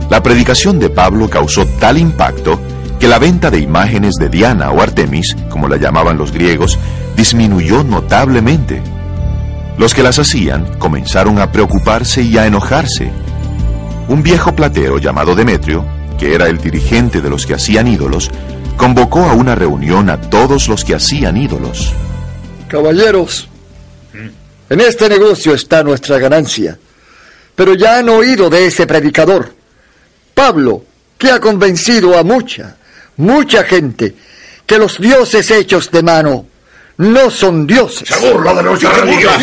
La 0.09 0.23
predicación 0.23 0.79
de 0.79 0.89
Pablo 0.89 1.29
causó 1.29 1.65
tal 1.77 1.97
impacto 1.97 2.57
que 2.97 3.09
la 3.09 3.19
venta 3.19 3.51
de 3.51 3.59
imágenes 3.59 4.15
de 4.15 4.29
Diana 4.29 4.71
o 4.71 4.81
Artemis, 4.81 5.35
como 5.49 5.67
la 5.67 5.75
llamaban 5.75 6.17
los 6.17 6.31
griegos, 6.31 6.79
disminuyó 7.17 7.83
notablemente. 7.83 8.81
Los 9.77 9.93
que 9.93 10.03
las 10.03 10.19
hacían 10.19 10.79
comenzaron 10.79 11.37
a 11.39 11.51
preocuparse 11.51 12.21
y 12.21 12.37
a 12.37 12.47
enojarse. 12.47 13.11
Un 14.07 14.21
viejo 14.21 14.55
platero 14.55 14.97
llamado 14.97 15.35
Demetrio, 15.35 15.85
que 16.19 16.35
era 16.35 16.47
el 16.47 16.57
dirigente 16.57 17.21
de 17.21 17.29
los 17.29 17.45
que 17.45 17.53
hacían 17.53 17.87
ídolos, 17.87 18.29
convocó 18.77 19.21
a 19.23 19.33
una 19.33 19.55
reunión 19.55 20.09
a 20.09 20.19
todos 20.19 20.67
los 20.67 20.83
que 20.83 20.95
hacían 20.95 21.37
ídolos. 21.37 21.93
Caballeros, 22.67 23.47
en 24.69 24.81
este 24.81 25.07
negocio 25.09 25.53
está 25.53 25.83
nuestra 25.83 26.17
ganancia. 26.17 26.77
Pero 27.55 27.75
ya 27.75 27.99
han 27.99 28.09
oído 28.09 28.49
de 28.49 28.65
ese 28.65 28.87
predicador, 28.87 29.53
Pablo, 30.33 30.83
que 31.17 31.29
ha 31.29 31.39
convencido 31.39 32.17
a 32.17 32.23
mucha, 32.23 32.75
mucha 33.17 33.63
gente 33.63 34.15
que 34.65 34.79
los 34.79 34.99
dioses 34.99 35.51
hechos 35.51 35.91
de 35.91 36.01
mano 36.01 36.47
no 36.97 37.29
son 37.31 37.65
dioses. 37.65 38.07
Se 38.07 38.31
burla 38.31 38.53
de 38.53 38.61
religión. 38.61 39.33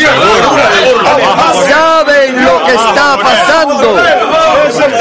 ¿Saben 1.68 2.44
lo 2.44 2.64
que 2.64 2.72
está 2.72 3.18
pasando? 3.20 3.98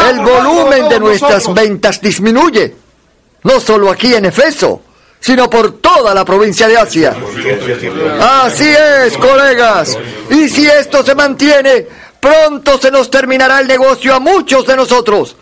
El 0.10 0.20
volumen 0.22 0.90
de 0.90 1.00
nuestras 1.00 1.54
ventas 1.54 2.02
disminuye. 2.02 2.76
No 3.44 3.60
solo 3.60 3.90
aquí 3.90 4.14
en 4.14 4.26
Efeso, 4.26 4.82
sino 5.20 5.50
por 5.50 5.80
toda 5.80 6.14
la 6.14 6.26
provincia 6.26 6.68
de 6.68 6.78
Asia. 6.78 7.16
Así 8.20 8.68
es, 8.68 9.18
colegas. 9.18 9.98
Y 10.30 10.50
si 10.50 10.68
esto 10.68 11.04
se 11.04 11.16
mantiene, 11.16 11.88
pronto 12.20 12.78
se 12.80 12.92
nos 12.92 13.10
terminará 13.10 13.60
el 13.60 13.68
negocio 13.68 14.16
a 14.16 14.20
muchos 14.20 14.66
de 14.66 14.76
nosotros. 14.76 15.36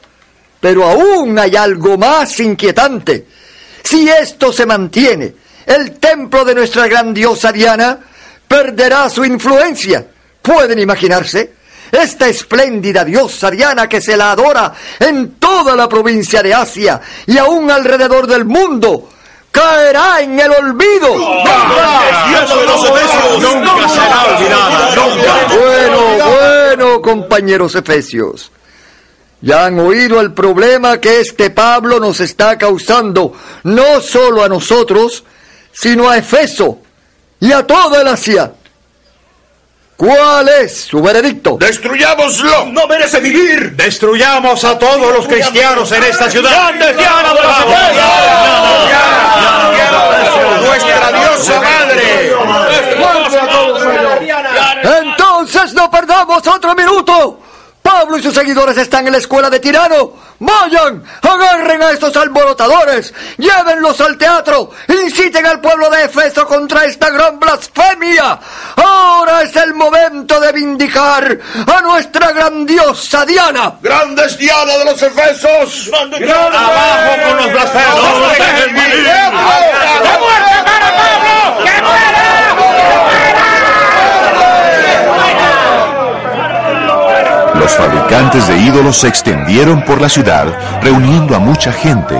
Pero 0.60 0.84
aún 0.84 1.38
hay 1.40 1.56
algo 1.56 1.98
más 1.98 2.40
inquietante. 2.40 3.26
Si 3.84 4.10
esto 4.10 4.52
se 4.52 4.66
mantiene, 4.66 5.34
el 5.68 6.00
templo 6.00 6.44
de 6.46 6.56
nuestra 6.56 6.88
gran 6.88 7.14
diosa 7.14 7.52
Diana 7.52 8.00
perderá 8.48 9.10
su 9.10 9.24
influencia. 9.26 10.08
¿Pueden 10.42 10.80
imaginarse? 10.80 11.54
Esta 11.92 12.28
espléndida 12.28 13.04
diosa 13.04 13.52
Diana 13.52 13.88
que 13.88 14.02
se 14.02 14.18
la 14.18 14.32
adora 14.32 14.74
en 15.00 15.36
toda 15.36 15.76
la 15.76 15.88
provincia 15.88 16.42
de 16.42 16.54
Asia 16.54 17.00
y 17.26 17.38
aún 17.38 17.70
alrededor 17.70 18.28
del 18.28 18.46
mundo, 18.46 19.10
caerá 19.52 20.22
en 20.22 20.40
el 20.40 20.52
olvido. 20.52 21.16
Nunca 23.40 23.90
será 23.90 24.24
olvidada. 24.26 24.96
Bueno, 25.50 26.00
bueno, 26.30 27.02
compañeros 27.02 27.76
efesios. 27.76 28.52
Ya 29.42 29.66
han 29.66 29.80
oído 29.80 30.20
el 30.20 30.34
problema 30.34 31.00
que 31.00 31.20
este 31.20 31.50
Pablo 31.52 32.00
nos 32.00 32.20
está 32.22 32.58
causando, 32.58 33.34
no 33.64 34.02
solo 34.02 34.44
a 34.44 34.50
nosotros, 34.50 35.24
sino 35.80 36.10
a 36.10 36.18
Efeso 36.18 36.80
y 37.40 37.52
a 37.52 37.66
toda 37.66 38.02
el 38.02 38.08
Asia. 38.08 38.52
¿Cuál 39.96 40.50
es 40.50 40.86
su 40.86 41.02
veredicto? 41.02 41.58
¡Destruyámoslo! 41.60 42.66
¡No 42.68 42.88
merece 42.88 43.20
vivir! 43.20 43.76
Destruyamos 43.76 44.64
a 44.64 44.78
todos 44.78 45.14
los 45.14 45.28
cristianos 45.28 45.92
en 45.92 46.04
esta 46.04 46.30
ciudad. 46.30 46.74
¡Nuestra 50.62 51.12
diosa 51.12 51.62
madre! 51.62 52.34
Entonces 55.00 55.74
no 55.74 55.90
perdamos 55.90 56.46
otro 56.48 56.76
minuto. 56.76 57.37
Pablo 58.08 58.20
y 58.20 58.24
sus 58.24 58.36
seguidores 58.36 58.78
están 58.78 59.06
en 59.06 59.12
la 59.12 59.18
escuela 59.18 59.50
de 59.50 59.60
Tirano. 59.60 60.14
Vayan, 60.40 61.04
agarren 61.22 61.84
a 61.84 61.92
estos 61.92 62.16
alborotadores, 62.16 63.14
llévenlos 63.38 64.00
al 64.00 64.18
teatro, 64.18 64.70
inciten 64.88 65.46
al 65.46 65.60
pueblo 65.60 65.90
de 65.90 66.06
Efeso 66.06 66.48
contra 66.48 66.86
esta 66.86 67.10
gran 67.10 67.38
blasfemia. 67.38 68.40
Ahora 68.78 69.42
es 69.42 69.54
el 69.58 69.74
momento 69.74 70.40
de 70.40 70.54
vindicar 70.54 71.38
a 71.68 71.82
nuestra 71.82 72.32
grandiosa 72.32 73.26
Diana. 73.26 73.74
¡Grandes 73.82 74.38
Diana 74.38 74.78
de 74.78 74.86
los 74.86 75.02
Efesos! 75.02 75.92
¡Abajo 75.94 77.28
con 77.28 77.38
los 77.38 77.52
blasfemos! 77.52 78.34
¡Que 78.38 79.28
muerte 80.18 80.56
para 80.64 80.96
Pablo! 80.96 81.66
¡Que 81.66 81.82
muera! 81.82 82.28
Los 87.68 87.76
fabricantes 87.76 88.48
de 88.48 88.60
ídolos 88.60 88.96
se 88.96 89.10
extendieron 89.10 89.82
por 89.82 90.00
la 90.00 90.08
ciudad, 90.08 90.48
reuniendo 90.82 91.36
a 91.36 91.40
mucha 91.40 91.74
gente. 91.74 92.16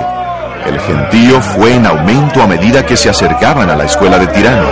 El 0.66 0.78
gentío 0.78 1.40
fue 1.40 1.74
en 1.74 1.86
aumento 1.86 2.42
a 2.42 2.46
medida 2.46 2.84
que 2.84 2.98
se 2.98 3.08
acercaban 3.08 3.70
a 3.70 3.74
la 3.74 3.84
escuela 3.84 4.18
de 4.18 4.26
Tirano. 4.26 4.68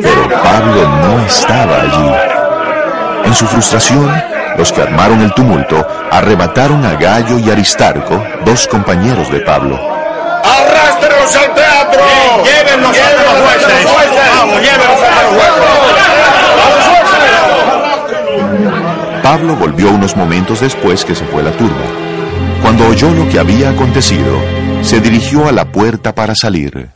Pero 0.00 0.40
Pablo 0.40 0.88
no 1.02 1.26
estaba 1.26 1.80
allí. 1.80 2.12
En 3.24 3.34
su 3.34 3.44
frustración, 3.48 4.08
los 4.56 4.72
que 4.72 4.82
armaron 4.82 5.20
el 5.22 5.34
tumulto 5.34 5.84
arrebataron 6.12 6.86
a 6.86 6.94
Gallo 6.94 7.40
y 7.40 7.50
Aristarco, 7.50 8.22
dos 8.44 8.68
compañeros 8.68 9.32
de 9.32 9.40
Pablo. 9.40 9.97
¡Arrástrenos 10.48 11.36
al 11.36 11.54
teatro! 11.54 12.00
¡Llévenlos 12.44 12.96
a 12.96 13.12
los 13.22 13.34
jueces! 13.42 13.84
¡Vamos, 14.36 14.60
llévenlos 14.62 15.02
a 15.02 15.22
los 15.22 15.32
jueces! 15.32 15.58
Pablo 19.22 19.56
volvió 19.56 19.90
unos 19.90 20.16
momentos 20.16 20.60
después 20.60 21.04
que 21.04 21.14
se 21.14 21.24
fue 21.26 21.42
la 21.42 21.52
turba. 21.52 21.84
Cuando 22.62 22.86
oyó 22.86 23.10
lo 23.10 23.28
que 23.28 23.38
había 23.38 23.70
acontecido, 23.70 24.40
se 24.82 25.00
dirigió 25.00 25.46
a 25.46 25.52
la 25.52 25.70
puerta 25.70 26.14
para 26.14 26.34
salir. 26.34 26.88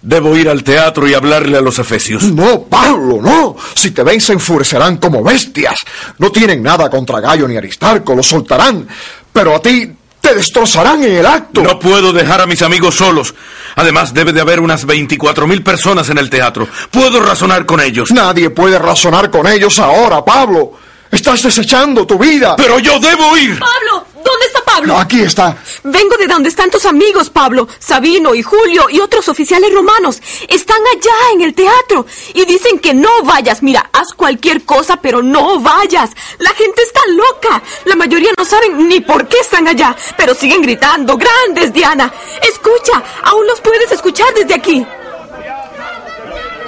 Debo 0.00 0.36
ir 0.36 0.48
al 0.48 0.64
teatro 0.64 1.08
y 1.08 1.14
hablarle 1.14 1.58
a 1.58 1.60
los 1.60 1.78
efesios. 1.78 2.24
No, 2.32 2.62
Pablo, 2.62 3.20
no. 3.22 3.56
Si 3.74 3.92
te 3.92 4.02
ven 4.02 4.20
se 4.20 4.32
enfurecerán 4.32 4.96
como 4.96 5.22
bestias. 5.22 5.80
No 6.18 6.30
tienen 6.30 6.62
nada 6.62 6.90
contra 6.90 7.20
Gallo 7.20 7.46
ni 7.46 7.56
Aristarco, 7.56 8.14
los 8.14 8.26
soltarán. 8.26 8.86
Pero 9.32 9.54
a 9.54 9.62
ti 9.62 9.92
te 10.22 10.34
destrozarán 10.34 11.02
en 11.02 11.16
el 11.16 11.26
acto. 11.26 11.62
No 11.62 11.78
puedo 11.78 12.12
dejar 12.12 12.40
a 12.40 12.46
mis 12.46 12.62
amigos 12.62 12.94
solos. 12.94 13.34
Además, 13.74 14.14
debe 14.14 14.32
de 14.32 14.40
haber 14.40 14.60
unas 14.60 14.86
24 14.86 15.46
mil 15.46 15.62
personas 15.62 16.08
en 16.10 16.16
el 16.16 16.30
teatro. 16.30 16.68
Puedo 16.90 17.20
razonar 17.20 17.66
con 17.66 17.80
ellos. 17.80 18.10
Nadie 18.12 18.48
puede 18.48 18.78
razonar 18.78 19.30
con 19.30 19.46
ellos 19.48 19.78
ahora, 19.80 20.24
Pablo. 20.24 20.72
Estás 21.10 21.42
desechando 21.42 22.06
tu 22.06 22.18
vida. 22.18 22.54
Pero 22.56 22.78
yo 22.78 22.98
debo 23.00 23.36
ir. 23.36 23.58
Pablo, 23.58 24.06
¿dónde 24.14 24.46
está 24.46 24.61
Pablo? 24.74 24.96
Aquí 24.96 25.20
está. 25.20 25.56
Vengo 25.84 26.16
de 26.16 26.26
donde 26.26 26.48
están 26.48 26.70
tus 26.70 26.86
amigos, 26.86 27.30
Pablo, 27.30 27.68
Sabino 27.78 28.34
y 28.34 28.42
Julio 28.42 28.88
y 28.90 29.00
otros 29.00 29.28
oficiales 29.28 29.72
romanos. 29.72 30.22
Están 30.48 30.78
allá 30.96 31.12
en 31.34 31.42
el 31.42 31.54
teatro 31.54 32.06
y 32.34 32.44
dicen 32.44 32.78
que 32.78 32.94
no 32.94 33.22
vayas. 33.22 33.62
Mira, 33.62 33.90
haz 33.92 34.14
cualquier 34.14 34.64
cosa, 34.64 34.96
pero 34.96 35.22
no 35.22 35.60
vayas. 35.60 36.10
La 36.38 36.50
gente 36.50 36.82
está 36.82 37.00
loca. 37.08 37.62
La 37.84 37.96
mayoría 37.96 38.30
no 38.36 38.44
saben 38.44 38.88
ni 38.88 39.00
por 39.00 39.28
qué 39.28 39.38
están 39.40 39.68
allá, 39.68 39.94
pero 40.16 40.34
siguen 40.34 40.62
gritando. 40.62 41.18
Grandes, 41.18 41.72
Diana. 41.72 42.12
Escucha, 42.42 43.02
aún 43.24 43.46
los 43.46 43.60
puedes 43.60 43.92
escuchar 43.92 44.32
desde 44.34 44.54
aquí. 44.54 44.86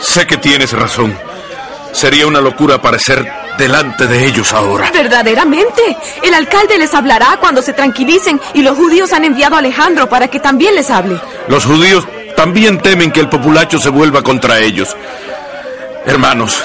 Sé 0.00 0.26
que 0.26 0.36
tienes 0.36 0.72
razón. 0.72 1.16
Sería 1.92 2.26
una 2.26 2.40
locura 2.40 2.74
aparecer 2.74 3.43
delante 3.58 4.06
de 4.06 4.26
ellos 4.26 4.52
ahora. 4.52 4.90
Verdaderamente. 4.92 5.96
El 6.22 6.34
alcalde 6.34 6.78
les 6.78 6.94
hablará 6.94 7.38
cuando 7.40 7.62
se 7.62 7.72
tranquilicen 7.72 8.40
y 8.52 8.62
los 8.62 8.76
judíos 8.76 9.12
han 9.12 9.24
enviado 9.24 9.56
a 9.56 9.58
Alejandro 9.58 10.08
para 10.08 10.28
que 10.28 10.40
también 10.40 10.74
les 10.74 10.90
hable. 10.90 11.20
Los 11.48 11.64
judíos 11.64 12.06
también 12.36 12.78
temen 12.78 13.10
que 13.10 13.20
el 13.20 13.28
populacho 13.28 13.78
se 13.78 13.90
vuelva 13.90 14.22
contra 14.22 14.58
ellos. 14.58 14.96
Hermanos, 16.06 16.62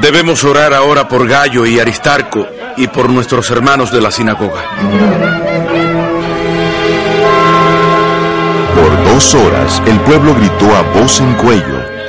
debemos 0.00 0.44
orar 0.44 0.72
ahora 0.74 1.08
por 1.08 1.26
Gallo 1.26 1.66
y 1.66 1.80
Aristarco 1.80 2.46
y 2.76 2.86
por 2.86 3.10
nuestros 3.10 3.50
hermanos 3.50 3.90
de 3.90 4.00
la 4.00 4.10
sinagoga. 4.10 4.62
Por 8.74 9.04
dos 9.04 9.34
horas 9.34 9.82
el 9.86 9.98
pueblo 10.00 10.34
gritó 10.34 10.74
a 10.76 10.82
voz 11.00 11.20
en 11.20 11.34
cuello. 11.34 11.99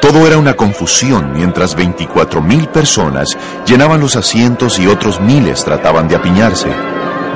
Todo 0.00 0.26
era 0.26 0.38
una 0.38 0.54
confusión 0.54 1.32
mientras 1.32 1.74
24 1.74 2.40
mil 2.40 2.68
personas 2.68 3.36
llenaban 3.66 4.00
los 4.00 4.16
asientos 4.16 4.78
y 4.78 4.86
otros 4.86 5.20
miles 5.20 5.64
trataban 5.64 6.08
de 6.08 6.16
apiñarse. 6.16 6.68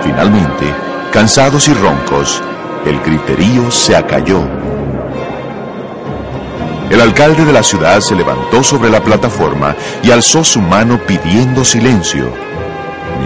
Finalmente, 0.03 0.73
Cansados 1.13 1.69
y 1.69 1.75
roncos, 1.75 2.41
el 2.87 2.99
griterío 3.01 3.71
se 3.71 3.95
acalló. 3.95 4.49
El 6.89 6.99
alcalde 7.03 7.45
de 7.45 7.53
la 7.53 7.63
ciudad 7.63 8.01
se 8.01 8.15
levantó 8.15 8.65
sobre 8.65 8.89
la 8.89 9.05
plataforma 9.05 9.77
y 10.03 10.11
alzó 10.11 10.43
su 10.43 10.63
mano 10.63 10.99
pidiendo 11.07 11.67
silencio. 11.67 12.33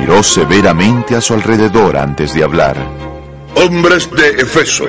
Miró 0.01 0.21
severamente 0.25 1.15
a 1.15 1.21
su 1.21 1.35
alrededor 1.35 1.97
antes 1.97 2.35
de 2.35 2.43
hablar. 2.43 2.77
Hombres 3.55 4.11
de 4.11 4.31
Efeso, 4.31 4.87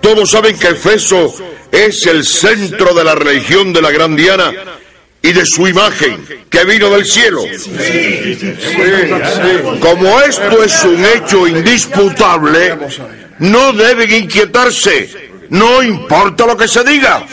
todos 0.00 0.30
saben 0.30 0.56
que 0.56 0.68
Efeso 0.68 1.34
es 1.72 2.06
el 2.06 2.24
centro 2.24 2.94
de 2.94 3.04
la 3.04 3.14
religión 3.14 3.72
de 3.72 3.82
la 3.82 3.90
gran 3.90 4.16
Diana 4.16 4.52
y 5.20 5.32
de 5.32 5.44
su 5.44 5.66
imagen 5.66 6.24
que 6.48 6.64
vino 6.64 6.90
del 6.90 7.04
cielo. 7.04 7.42
Como 9.80 10.20
esto 10.20 10.62
es 10.62 10.84
un 10.84 11.04
hecho 11.04 11.46
indisputable, 11.46 12.78
no 13.40 13.72
deben 13.72 14.24
inquietarse, 14.24 15.30
no 15.50 15.82
importa 15.82 16.46
lo 16.46 16.56
que 16.56 16.68
se 16.68 16.84
diga 16.84 17.26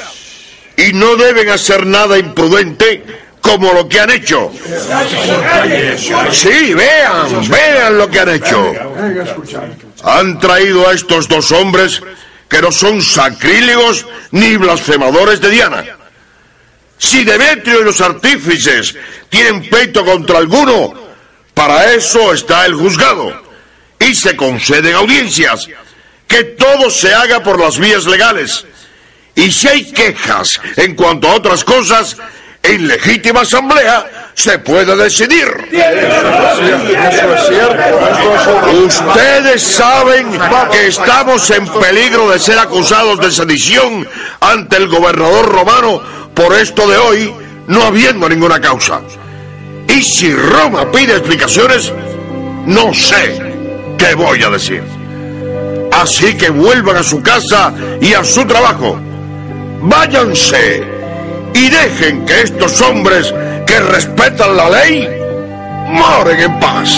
y 0.78 0.94
no 0.94 1.16
deben 1.16 1.50
hacer 1.50 1.86
nada 1.86 2.18
imprudente 2.18 3.04
como 3.40 3.72
lo 3.74 3.88
que 3.88 4.00
han 4.00 4.10
hecho. 4.10 4.52
Sí, 6.32 6.74
vean, 6.74 7.48
vean 7.48 7.98
lo 7.98 8.10
que 8.10 8.20
han 8.20 8.30
hecho. 8.30 8.74
Han 10.04 10.40
traído 10.40 10.90
a 10.90 10.94
estos 10.94 11.28
dos 11.28 11.52
hombres 11.52 12.02
que 12.50 12.62
no 12.62 12.72
son 12.72 13.02
sacrílegos 13.02 14.06
ni 14.32 14.58
blasfemadores 14.58 15.42
de 15.42 15.50
Diana. 15.50 15.84
Si 16.98 17.24
Demetrio 17.24 17.82
y 17.82 17.84
los 17.84 18.00
artífices 18.02 18.96
tienen 19.30 19.70
pleito 19.70 20.06
contra 20.06 20.40
alguno, 20.40 20.94
para 21.54 21.94
eso 21.94 22.34
está 22.34 22.66
el 22.66 22.76
juzgado. 22.76 23.44
Y 24.00 24.14
se 24.14 24.36
conceden 24.36 24.96
audiencias. 24.96 25.68
Que 26.28 26.44
todo 26.44 26.90
se 26.90 27.14
haga 27.14 27.44
por 27.44 27.60
las 27.60 27.78
vías 27.78 28.06
legales 28.06 28.66
y 29.36 29.52
si 29.52 29.68
hay 29.68 29.92
quejas 29.92 30.60
en 30.78 30.96
cuanto 30.96 31.28
a 31.28 31.36
otras 31.36 31.64
cosas, 31.64 32.16
en 32.68 32.88
legítima 32.88 33.42
asamblea 33.42 34.32
se 34.34 34.60
puede 34.60 34.96
decidir. 34.96 35.48
Ustedes 38.86 39.64
saben 39.64 40.28
que 40.72 40.88
estamos 40.88 41.50
en 41.52 41.68
peligro 41.68 42.30
de 42.32 42.40
ser 42.40 42.60
acusados 42.60 43.20
de 43.20 43.32
sedición 43.32 44.08
ante 44.42 44.78
el 44.78 44.88
gobernador 44.88 45.48
romano 45.48 46.02
por 46.34 46.54
esto 46.54 46.88
de 46.88 46.98
hoy, 46.98 47.34
no 47.68 47.84
habiendo 47.84 48.28
ninguna 48.28 48.60
causa. 48.60 49.02
Y 49.88 50.02
si 50.04 50.34
Roma 50.34 50.92
pide 50.92 51.14
explicaciones, 51.14 51.94
no 52.66 52.94
sé 52.94 53.40
qué 53.98 54.16
voy 54.16 54.44
a 54.44 54.50
decir. 54.50 54.84
Así 55.92 56.36
que 56.36 56.50
vuelvan 56.50 56.98
a 56.98 57.04
su 57.04 57.22
casa 57.22 57.74
y 58.02 58.14
a 58.14 58.24
su 58.24 58.46
trabajo 58.46 59.00
váyanse 59.82 60.95
y 61.56 61.70
dejen 61.70 62.26
que 62.26 62.42
estos 62.42 62.82
hombres 62.82 63.34
que 63.66 63.80
respetan 63.80 64.58
la 64.58 64.70
ley 64.70 65.08
moren 65.90 66.40
en 66.40 66.60
paz. 66.60 66.90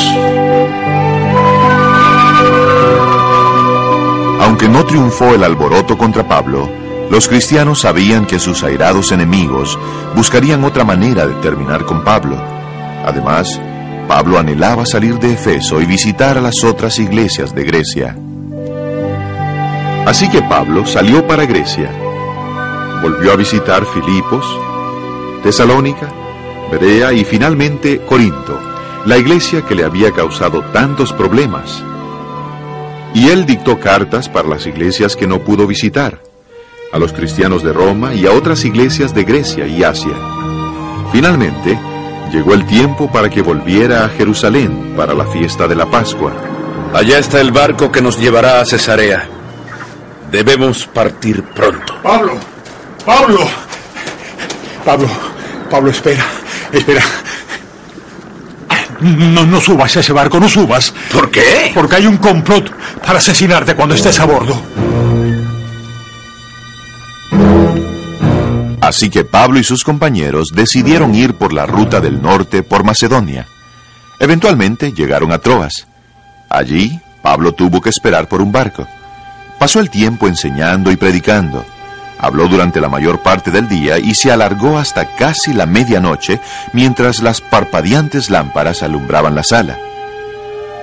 Aunque 4.42 4.68
no 4.68 4.84
triunfó 4.86 5.36
el 5.36 5.44
alboroto 5.44 5.96
contra 5.96 6.28
Pablo, 6.28 6.68
los 7.12 7.28
cristianos 7.28 7.82
sabían 7.82 8.26
que 8.26 8.40
sus 8.40 8.64
airados 8.64 9.12
enemigos 9.12 9.78
buscarían 10.16 10.64
otra 10.64 10.84
manera 10.84 11.28
de 11.28 11.36
terminar 11.36 11.86
con 11.86 12.04
Pablo. 12.04 12.42
Además, 13.06 13.62
Pablo 14.08 14.40
anhelaba 14.40 14.88
salir 14.88 15.20
de 15.20 15.34
Efeso 15.34 15.82
y 15.82 15.86
visitar 15.86 16.36
a 16.36 16.42
las 16.42 16.64
otras 16.64 16.98
iglesias 16.98 17.54
de 17.54 17.64
Grecia. 17.64 18.18
Así 20.08 20.28
que 20.30 20.42
Pablo 20.42 20.86
salió 20.86 21.28
para 21.28 21.46
Grecia 21.46 21.92
volvió 23.02 23.34
a 23.34 23.36
visitar 23.36 23.86
Filipos, 23.86 24.46
Tesalónica, 25.44 26.10
Berea 26.72 27.14
y 27.14 27.24
finalmente 27.24 28.00
Corinto, 28.00 28.60
la 29.06 29.18
iglesia 29.18 29.62
que 29.62 29.76
le 29.76 29.86
había 29.86 30.12
causado 30.12 30.62
tantos 30.74 31.14
problemas. 31.14 31.84
Y 33.14 33.30
él 33.30 33.46
dictó 33.46 33.80
cartas 33.80 34.30
para 34.30 34.50
las 34.50 34.66
iglesias 34.68 35.16
que 35.16 35.28
no 35.28 35.40
pudo 35.40 35.66
visitar, 35.66 36.22
a 36.92 37.00
los 37.00 37.14
cristianos 37.14 37.64
de 37.64 37.74
Roma 37.74 38.14
y 38.14 38.26
a 38.26 38.32
otras 38.32 38.66
iglesias 38.66 39.14
de 39.14 39.24
Grecia 39.24 39.68
y 39.68 39.84
Asia. 39.84 40.14
Finalmente, 41.12 41.80
llegó 42.32 42.54
el 42.54 42.66
tiempo 42.66 43.10
para 43.12 43.30
que 43.30 43.42
volviera 43.42 44.06
a 44.06 44.10
Jerusalén 44.10 44.94
para 44.96 45.14
la 45.14 45.26
fiesta 45.26 45.68
de 45.68 45.76
la 45.76 45.86
Pascua. 45.86 46.34
Allá 46.94 47.20
está 47.20 47.42
el 47.42 47.52
barco 47.52 47.92
que 47.92 48.02
nos 48.02 48.20
llevará 48.20 48.62
a 48.62 48.66
Cesarea. 48.66 49.28
Debemos 50.32 50.86
partir 50.88 51.44
pronto. 51.44 51.96
Pablo, 52.04 52.34
Pablo. 53.08 53.40
Pablo, 54.84 55.08
Pablo, 55.72 55.92
espera, 55.92 56.26
espera. 56.74 57.02
No, 59.00 59.46
no 59.46 59.62
subas 59.62 59.96
a 59.96 60.02
ese 60.02 60.12
barco, 60.12 60.42
no 60.42 60.50
subas. 60.50 60.94
¿Por 61.14 61.32
qué? 61.32 61.72
Porque 61.74 61.96
hay 61.96 62.06
un 62.06 62.18
complot 62.18 62.70
para 63.06 63.20
asesinarte 63.20 63.76
cuando 63.76 63.96
estés 63.96 64.20
a 64.20 64.26
bordo. 64.26 64.62
Así 68.82 69.10
que 69.10 69.24
Pablo 69.24 69.60
y 69.60 69.64
sus 69.64 69.86
compañeros 69.86 70.50
decidieron 70.54 71.16
ir 71.16 71.36
por 71.36 71.54
la 71.54 71.66
ruta 71.66 72.02
del 72.02 72.22
norte 72.22 72.62
por 72.62 72.84
Macedonia. 72.84 73.48
Eventualmente 74.20 74.92
llegaron 74.92 75.32
a 75.32 75.38
Troas. 75.38 75.88
Allí, 76.50 77.00
Pablo 77.22 77.54
tuvo 77.54 77.80
que 77.80 77.90
esperar 77.90 78.28
por 78.28 78.42
un 78.42 78.52
barco. 78.52 78.86
Pasó 79.60 79.80
el 79.80 79.90
tiempo 79.90 80.28
enseñando 80.28 80.92
y 80.92 80.98
predicando. 80.98 81.64
Habló 82.20 82.48
durante 82.48 82.82
la 82.82 82.90
mayor 82.90 83.20
parte 83.20 83.52
del 83.52 83.68
día 83.70 84.00
y 84.00 84.16
se 84.16 84.32
alargó 84.32 84.78
hasta 84.78 85.16
casi 85.16 85.54
la 85.54 85.66
medianoche 85.66 86.40
mientras 86.74 87.22
las 87.22 87.42
parpadeantes 87.42 88.30
lámparas 88.30 88.82
alumbraban 88.84 89.36
la 89.36 89.44
sala. 89.44 89.78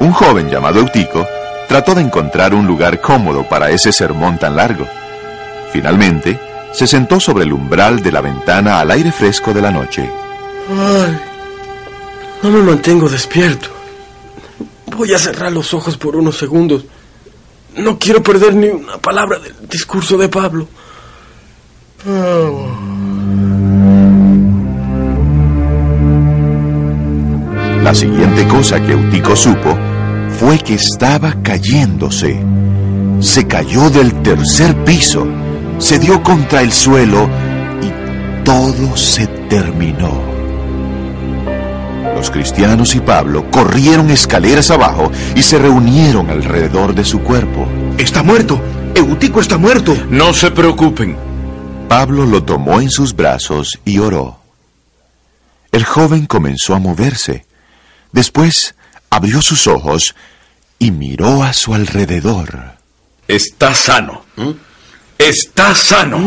Un 0.00 0.12
joven 0.12 0.50
llamado 0.50 0.80
Eutico 0.80 1.26
trató 1.68 1.94
de 1.94 2.02
encontrar 2.02 2.54
un 2.54 2.66
lugar 2.66 3.00
cómodo 3.00 3.48
para 3.48 3.70
ese 3.70 3.92
sermón 3.92 4.38
tan 4.38 4.56
largo. 4.56 4.86
Finalmente, 5.72 6.38
se 6.72 6.86
sentó 6.86 7.20
sobre 7.20 7.44
el 7.44 7.52
umbral 7.52 8.02
de 8.02 8.12
la 8.12 8.20
ventana 8.20 8.80
al 8.80 8.90
aire 8.90 9.12
fresco 9.12 9.52
de 9.52 9.62
la 9.62 9.70
noche. 9.70 10.10
Ay, 10.70 11.18
no 12.42 12.50
me 12.50 12.62
mantengo 12.62 13.08
despierto. 13.08 13.68
Voy 14.96 15.12
a 15.12 15.18
cerrar 15.18 15.52
los 15.52 15.74
ojos 15.74 15.96
por 15.96 16.16
unos 16.16 16.38
segundos. 16.38 16.84
No 17.76 17.98
quiero 17.98 18.22
perder 18.22 18.54
ni 18.54 18.68
una 18.68 18.98
palabra 18.98 19.38
del 19.38 19.54
discurso 19.68 20.16
de 20.16 20.28
Pablo. 20.28 20.68
La 22.06 22.12
siguiente 27.94 28.46
cosa 28.46 28.78
que 28.78 28.92
Eutico 28.92 29.34
supo 29.34 29.74
fue 30.38 30.58
que 30.58 30.74
estaba 30.74 31.34
cayéndose. 31.42 32.44
Se 33.20 33.46
cayó 33.46 33.88
del 33.88 34.12
tercer 34.20 34.76
piso, 34.84 35.26
se 35.78 35.98
dio 35.98 36.22
contra 36.22 36.60
el 36.60 36.72
suelo 36.72 37.26
y 37.80 37.90
todo 38.44 38.98
se 38.98 39.26
terminó. 39.26 40.12
Los 42.14 42.30
cristianos 42.30 42.94
y 42.94 43.00
Pablo 43.00 43.50
corrieron 43.50 44.10
escaleras 44.10 44.70
abajo 44.70 45.10
y 45.34 45.42
se 45.42 45.58
reunieron 45.58 46.28
alrededor 46.28 46.94
de 46.94 47.06
su 47.06 47.20
cuerpo. 47.20 47.66
Está 47.96 48.22
muerto. 48.22 48.60
Eutico 48.94 49.40
está 49.40 49.56
muerto. 49.56 49.96
No 50.10 50.34
se 50.34 50.50
preocupen. 50.50 51.24
Pablo 51.96 52.26
lo 52.26 52.42
tomó 52.42 52.80
en 52.80 52.90
sus 52.90 53.14
brazos 53.14 53.78
y 53.84 54.00
oró. 54.00 54.40
El 55.70 55.84
joven 55.84 56.26
comenzó 56.26 56.74
a 56.74 56.80
moverse. 56.80 57.46
Después 58.10 58.74
abrió 59.10 59.40
sus 59.40 59.68
ojos 59.68 60.16
y 60.80 60.90
miró 60.90 61.44
a 61.44 61.52
su 61.52 61.72
alrededor. 61.72 62.72
Está 63.28 63.72
sano. 63.74 64.24
Está 65.18 65.72
sano. 65.72 66.18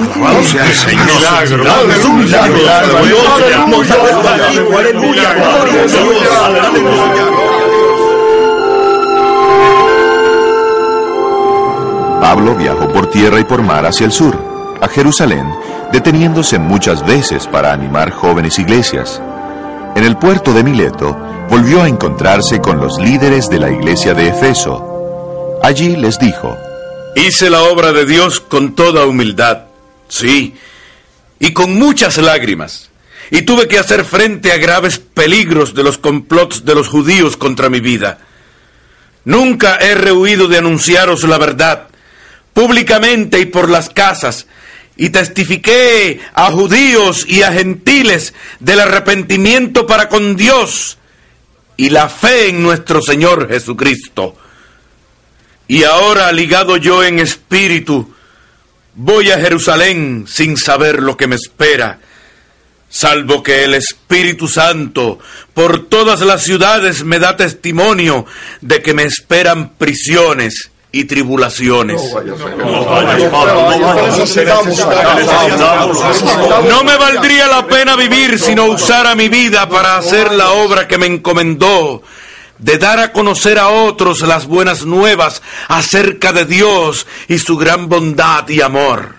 Pablo 12.21 12.55
viajó 12.55 12.87
por 12.93 13.09
tierra 13.09 13.41
y 13.41 13.43
por 13.43 13.61
mar 13.63 13.85
hacia 13.85 14.05
el 14.05 14.13
sur, 14.13 14.56
a 14.81 14.87
Jerusalén, 14.87 15.47
deteniéndose 15.91 16.59
muchas 16.59 17.05
veces 17.05 17.47
para 17.47 17.73
animar 17.73 18.11
jóvenes 18.11 18.59
iglesias. 18.59 19.21
En 19.95 20.03
el 20.03 20.17
puerto 20.17 20.53
de 20.53 20.63
Mileto, 20.63 21.17
volvió 21.49 21.81
a 21.81 21.87
encontrarse 21.87 22.59
con 22.59 22.79
los 22.79 22.99
líderes 22.99 23.49
de 23.49 23.59
la 23.59 23.71
iglesia 23.71 24.13
de 24.13 24.27
Efeso. 24.27 25.59
Allí 25.63 25.95
les 25.95 26.19
dijo, 26.19 26.55
Hice 27.15 27.49
la 27.49 27.63
obra 27.63 27.93
de 27.93 28.05
Dios 28.05 28.39
con 28.39 28.75
toda 28.75 29.05
humildad, 29.05 29.63
sí, 30.07 30.55
y 31.39 31.51
con 31.53 31.73
muchas 31.73 32.17
lágrimas, 32.17 32.89
y 33.31 33.41
tuve 33.41 33.67
que 33.67 33.79
hacer 33.79 34.05
frente 34.05 34.51
a 34.51 34.57
graves 34.57 34.99
peligros 34.99 35.73
de 35.73 35.83
los 35.83 35.97
complots 35.97 36.63
de 36.63 36.75
los 36.75 36.87
judíos 36.87 37.35
contra 37.37 37.69
mi 37.69 37.79
vida. 37.79 38.19
Nunca 39.25 39.77
he 39.77 39.95
rehuido 39.95 40.47
de 40.47 40.59
anunciaros 40.59 41.23
la 41.23 41.37
verdad, 41.37 41.87
públicamente 42.53 43.39
y 43.39 43.45
por 43.45 43.69
las 43.69 43.89
casas, 43.89 44.47
y 44.97 45.11
testifiqué 45.11 46.19
a 46.33 46.51
judíos 46.51 47.25
y 47.27 47.43
a 47.43 47.51
gentiles 47.51 48.33
del 48.59 48.79
arrepentimiento 48.79 49.85
para 49.85 50.09
con 50.09 50.35
Dios 50.35 50.97
y 51.77 51.91
la 51.91 52.09
fe 52.09 52.49
en 52.49 52.63
nuestro 52.63 53.01
Señor 53.01 53.47
Jesucristo. 53.47 54.35
Y 55.67 55.83
ahora, 55.83 56.31
ligado 56.31 56.77
yo 56.77 57.03
en 57.03 57.19
espíritu, 57.19 58.13
voy 58.95 59.29
a 59.29 59.39
Jerusalén 59.39 60.25
sin 60.27 60.57
saber 60.57 61.03
lo 61.03 61.15
que 61.15 61.27
me 61.27 61.35
espera, 61.35 61.99
salvo 62.89 63.43
que 63.43 63.65
el 63.65 63.75
Espíritu 63.75 64.47
Santo 64.47 65.19
por 65.53 65.87
todas 65.87 66.21
las 66.21 66.43
ciudades 66.43 67.03
me 67.03 67.19
da 67.19 67.37
testimonio 67.37 68.25
de 68.61 68.81
que 68.81 68.93
me 68.93 69.03
esperan 69.03 69.73
prisiones 69.75 70.71
y 70.97 71.05
tribulaciones. 71.05 72.01
No 76.67 76.83
me 76.83 76.97
valdría 76.97 77.47
la 77.47 77.67
pena 77.67 77.95
vivir 77.95 78.39
si 78.39 78.55
no 78.55 78.65
usara 78.65 79.13
mi 79.13 79.29
vida 79.29 79.69
para 79.69 79.97
hacer 79.97 80.31
la 80.31 80.53
obra 80.53 80.87
que 80.87 80.97
me 80.97 81.05
encomendó, 81.05 82.01
de 82.57 82.79
dar 82.79 82.99
a 82.99 83.13
conocer 83.13 83.59
a 83.59 83.67
otros 83.67 84.21
las 84.21 84.47
buenas 84.47 84.85
nuevas 84.85 85.43
acerca 85.67 86.33
de 86.33 86.45
Dios 86.45 87.05
y 87.27 87.37
su 87.37 87.57
gran 87.57 87.89
bondad 87.89 88.49
y 88.49 88.61
amor. 88.61 89.13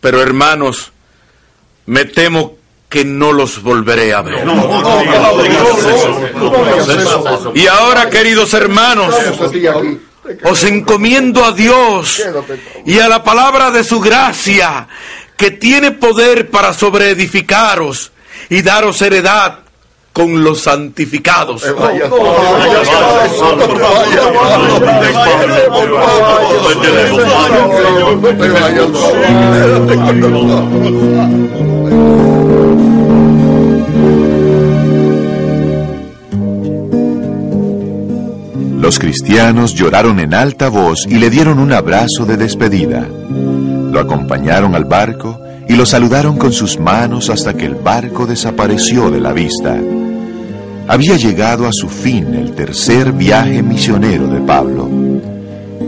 Pero 0.00 0.22
hermanos, 0.22 0.92
me 1.84 2.06
temo 2.06 2.56
que 2.88 3.04
no 3.04 3.32
los 3.32 3.62
volveré 3.62 4.14
a 4.14 4.22
ver. 4.22 4.46
Y 7.54 7.66
ahora, 7.66 8.08
queridos 8.08 8.54
hermanos, 8.54 9.14
os 10.44 10.64
encomiendo 10.64 11.44
a 11.44 11.52
Dios 11.52 12.22
y 12.84 12.98
a 12.98 13.08
la 13.08 13.22
palabra 13.22 13.70
de 13.70 13.84
su 13.84 14.00
gracia, 14.00 14.88
que 15.36 15.50
tiene 15.50 15.90
poder 15.90 16.50
para 16.50 16.72
sobreedificaros 16.72 18.12
y 18.48 18.62
daros 18.62 19.02
heredad 19.02 19.58
con 20.12 20.44
los 20.44 20.60
santificados. 20.60 21.64
Los 38.84 38.98
cristianos 38.98 39.72
lloraron 39.72 40.20
en 40.20 40.34
alta 40.34 40.68
voz 40.68 41.06
y 41.08 41.14
le 41.14 41.30
dieron 41.30 41.58
un 41.58 41.72
abrazo 41.72 42.26
de 42.26 42.36
despedida. 42.36 43.08
Lo 43.90 43.98
acompañaron 43.98 44.74
al 44.74 44.84
barco 44.84 45.40
y 45.66 45.74
lo 45.74 45.86
saludaron 45.86 46.36
con 46.36 46.52
sus 46.52 46.78
manos 46.78 47.30
hasta 47.30 47.54
que 47.54 47.64
el 47.64 47.76
barco 47.76 48.26
desapareció 48.26 49.10
de 49.10 49.20
la 49.22 49.32
vista. 49.32 49.80
Había 50.86 51.16
llegado 51.16 51.66
a 51.66 51.72
su 51.72 51.88
fin 51.88 52.34
el 52.34 52.52
tercer 52.52 53.12
viaje 53.12 53.62
misionero 53.62 54.26
de 54.26 54.40
Pablo. 54.40 54.86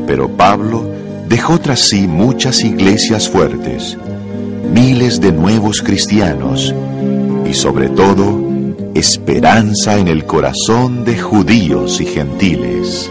Pero 0.06 0.30
Pablo 0.30 0.90
dejó 1.28 1.59
tras 1.61 1.80
sí 1.80 2.09
muchas 2.09 2.64
iglesias 2.64 3.28
fuertes, 3.28 3.98
miles 4.72 5.20
de 5.20 5.32
nuevos 5.32 5.82
cristianos 5.82 6.74
y 7.46 7.52
sobre 7.52 7.90
todo 7.90 8.45
esperanza 8.98 9.98
en 9.98 10.09
el 10.09 10.24
corazón 10.24 11.04
de 11.04 11.18
judíos 11.18 12.00
y 12.00 12.06
gentiles. 12.06 13.11